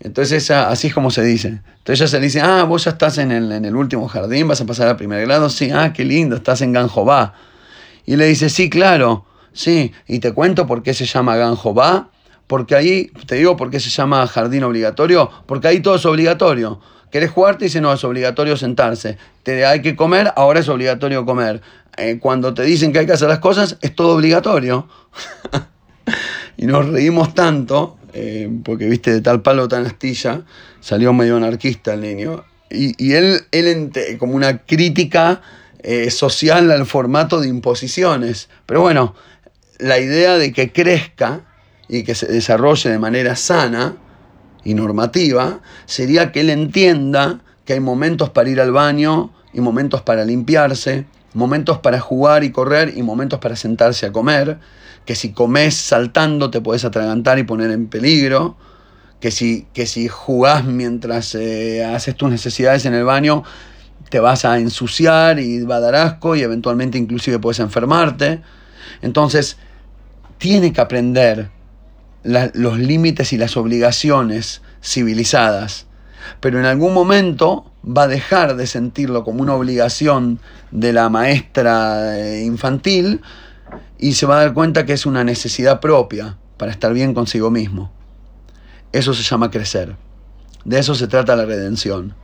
Entonces 0.00 0.50
así 0.50 0.88
es 0.88 0.94
como 0.94 1.10
se 1.10 1.22
dice. 1.22 1.60
Entonces 1.78 2.00
ella 2.00 2.08
se 2.08 2.20
dice, 2.20 2.40
ah, 2.40 2.64
vos 2.64 2.84
ya 2.84 2.92
estás 2.92 3.18
en 3.18 3.32
el, 3.32 3.50
en 3.50 3.64
el 3.64 3.74
último 3.74 4.08
jardín, 4.08 4.48
vas 4.48 4.60
a 4.60 4.66
pasar 4.66 4.88
al 4.88 4.96
primer 4.96 5.24
grado, 5.26 5.50
sí, 5.50 5.70
ah, 5.72 5.92
qué 5.92 6.04
lindo, 6.04 6.36
estás 6.36 6.60
en 6.62 6.72
gan 6.72 6.88
Y 8.06 8.16
le 8.16 8.26
dice, 8.26 8.48
sí, 8.48 8.70
claro, 8.70 9.26
sí, 9.52 9.92
y 10.06 10.20
te 10.20 10.32
cuento 10.32 10.66
por 10.66 10.82
qué 10.82 10.94
se 10.94 11.04
llama 11.04 11.36
gan 11.36 11.56
porque 12.48 12.74
ahí, 12.74 13.12
te 13.26 13.36
digo 13.36 13.56
por 13.56 13.70
qué 13.70 13.78
se 13.78 13.90
llama 13.90 14.26
jardín 14.26 14.64
obligatorio, 14.64 15.30
porque 15.46 15.68
ahí 15.68 15.80
todo 15.80 15.94
es 15.96 16.06
obligatorio. 16.06 16.80
¿Querés 17.12 17.30
jugar? 17.30 17.58
Te 17.58 17.66
dice, 17.66 17.80
no, 17.80 17.92
es 17.92 18.02
obligatorio 18.04 18.56
sentarse. 18.56 19.18
Te 19.42 19.64
hay 19.64 19.80
que 19.80 19.94
comer, 19.94 20.32
ahora 20.34 20.60
es 20.60 20.68
obligatorio 20.68 21.24
comer. 21.24 21.60
Eh, 21.96 22.18
cuando 22.20 22.54
te 22.54 22.62
dicen 22.62 22.92
que 22.92 23.00
hay 23.00 23.06
que 23.06 23.12
hacer 23.12 23.28
las 23.28 23.38
cosas, 23.38 23.76
es 23.82 23.94
todo 23.94 24.16
obligatorio. 24.16 24.88
y 26.56 26.66
nos 26.66 26.88
reímos 26.88 27.34
tanto, 27.34 27.98
eh, 28.14 28.50
porque 28.64 28.86
viste, 28.86 29.12
de 29.12 29.20
tal 29.20 29.42
palo, 29.42 29.68
tan 29.68 29.86
astilla, 29.86 30.42
salió 30.80 31.12
medio 31.12 31.36
anarquista 31.36 31.94
el 31.94 32.00
niño. 32.00 32.44
Y, 32.70 33.12
él, 33.12 33.40
él 33.50 33.90
como 34.18 34.34
una 34.34 34.58
crítica 34.58 35.40
eh, 35.82 36.10
social 36.10 36.70
al 36.70 36.86
formato 36.86 37.40
de 37.40 37.48
imposiciones. 37.48 38.48
Pero 38.66 38.82
bueno, 38.82 39.14
la 39.78 39.98
idea 39.98 40.36
de 40.36 40.52
que 40.52 40.72
crezca 40.72 41.47
y 41.88 42.02
que 42.02 42.14
se 42.14 42.26
desarrolle 42.26 42.90
de 42.90 42.98
manera 42.98 43.36
sana 43.36 43.96
y 44.64 44.74
normativa 44.74 45.60
sería 45.86 46.32
que 46.32 46.40
él 46.40 46.50
entienda 46.50 47.40
que 47.64 47.74
hay 47.74 47.80
momentos 47.80 48.30
para 48.30 48.48
ir 48.48 48.60
al 48.60 48.72
baño 48.72 49.30
y 49.52 49.60
momentos 49.60 50.02
para 50.02 50.24
limpiarse, 50.24 51.06
momentos 51.34 51.78
para 51.78 52.00
jugar 52.00 52.44
y 52.44 52.50
correr 52.50 52.92
y 52.96 53.02
momentos 53.02 53.38
para 53.38 53.56
sentarse 53.56 54.06
a 54.06 54.12
comer, 54.12 54.58
que 55.04 55.14
si 55.14 55.32
comes 55.32 55.74
saltando 55.74 56.50
te 56.50 56.60
puedes 56.60 56.84
atragantar 56.84 57.38
y 57.38 57.44
poner 57.44 57.70
en 57.70 57.88
peligro, 57.88 58.56
que 59.20 59.30
si, 59.30 59.66
que 59.72 59.86
si 59.86 60.08
jugás 60.08 60.64
mientras 60.64 61.34
eh, 61.34 61.84
haces 61.84 62.14
tus 62.14 62.30
necesidades 62.30 62.84
en 62.86 62.94
el 62.94 63.04
baño 63.04 63.42
te 64.10 64.20
vas 64.20 64.44
a 64.44 64.58
ensuciar 64.58 65.38
y 65.38 65.62
va 65.62 65.76
a 65.76 65.80
dar 65.80 65.94
asco 65.94 66.36
y 66.36 66.42
eventualmente 66.42 66.98
inclusive 66.98 67.38
puedes 67.38 67.58
enfermarte. 67.58 68.40
Entonces, 69.02 69.58
tiene 70.38 70.72
que 70.72 70.80
aprender 70.80 71.50
los 72.28 72.78
límites 72.78 73.32
y 73.32 73.38
las 73.38 73.56
obligaciones 73.56 74.62
civilizadas, 74.82 75.86
pero 76.40 76.58
en 76.58 76.66
algún 76.66 76.92
momento 76.92 77.70
va 77.84 78.02
a 78.02 78.08
dejar 78.08 78.56
de 78.56 78.66
sentirlo 78.66 79.24
como 79.24 79.42
una 79.42 79.54
obligación 79.54 80.40
de 80.70 80.92
la 80.92 81.08
maestra 81.08 82.18
eh, 82.18 82.44
infantil 82.44 83.22
y 83.98 84.14
se 84.14 84.26
va 84.26 84.36
a 84.36 84.40
dar 84.44 84.54
cuenta 84.54 84.84
que 84.84 84.92
es 84.92 85.06
una 85.06 85.24
necesidad 85.24 85.80
propia 85.80 86.36
para 86.56 86.70
estar 86.70 86.92
bien 86.92 87.14
consigo 87.14 87.50
mismo. 87.50 87.90
Eso 88.92 89.14
se 89.14 89.22
llama 89.22 89.50
crecer. 89.50 89.96
De 90.64 90.78
eso 90.78 90.94
se 90.94 91.08
trata 91.08 91.36
la 91.36 91.46
redención. 91.46 92.14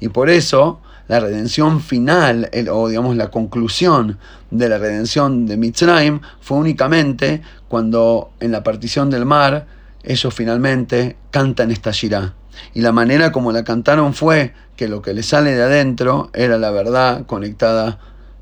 Y 0.00 0.08
por 0.08 0.30
eso 0.30 0.80
la 1.08 1.20
redención 1.20 1.80
final, 1.80 2.50
o 2.70 2.88
digamos 2.88 3.16
la 3.16 3.30
conclusión 3.30 4.18
de 4.50 4.68
la 4.68 4.78
redención 4.78 5.46
de 5.46 5.56
Mitzrayim, 5.56 6.20
fue 6.40 6.58
únicamente 6.58 7.42
cuando 7.66 8.30
en 8.40 8.52
la 8.52 8.62
partición 8.62 9.10
del 9.10 9.24
mar 9.24 9.66
ellos 10.02 10.34
finalmente 10.34 11.16
cantan 11.30 11.70
esta 11.70 11.90
shirah. 11.90 12.34
Y 12.74 12.82
la 12.82 12.92
manera 12.92 13.32
como 13.32 13.52
la 13.52 13.64
cantaron 13.64 14.14
fue 14.14 14.52
que 14.76 14.88
lo 14.88 15.00
que 15.00 15.14
les 15.14 15.26
sale 15.26 15.54
de 15.54 15.62
adentro 15.62 16.30
era 16.34 16.58
la 16.58 16.70
verdad 16.70 17.26
conectada 17.26 17.98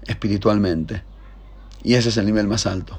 espiritualmente. 0.06 1.02
Y 1.82 1.94
ese 1.94 2.08
es 2.08 2.16
el 2.16 2.26
nivel 2.26 2.48
más 2.48 2.66
alto. 2.66 2.98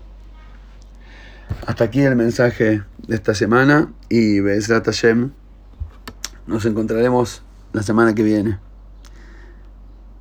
Hasta 1.66 1.86
aquí 1.86 2.02
el 2.02 2.16
mensaje 2.16 2.84
de 3.08 3.16
esta 3.16 3.34
semana 3.34 3.92
y 4.10 4.40
Bezrat 4.40 4.86
Hashem. 4.86 5.32
Nos 6.46 6.66
encontraremos 6.66 7.44
la 7.74 7.84
semana 7.84 8.16
que 8.16 8.24
viene. 8.24 8.60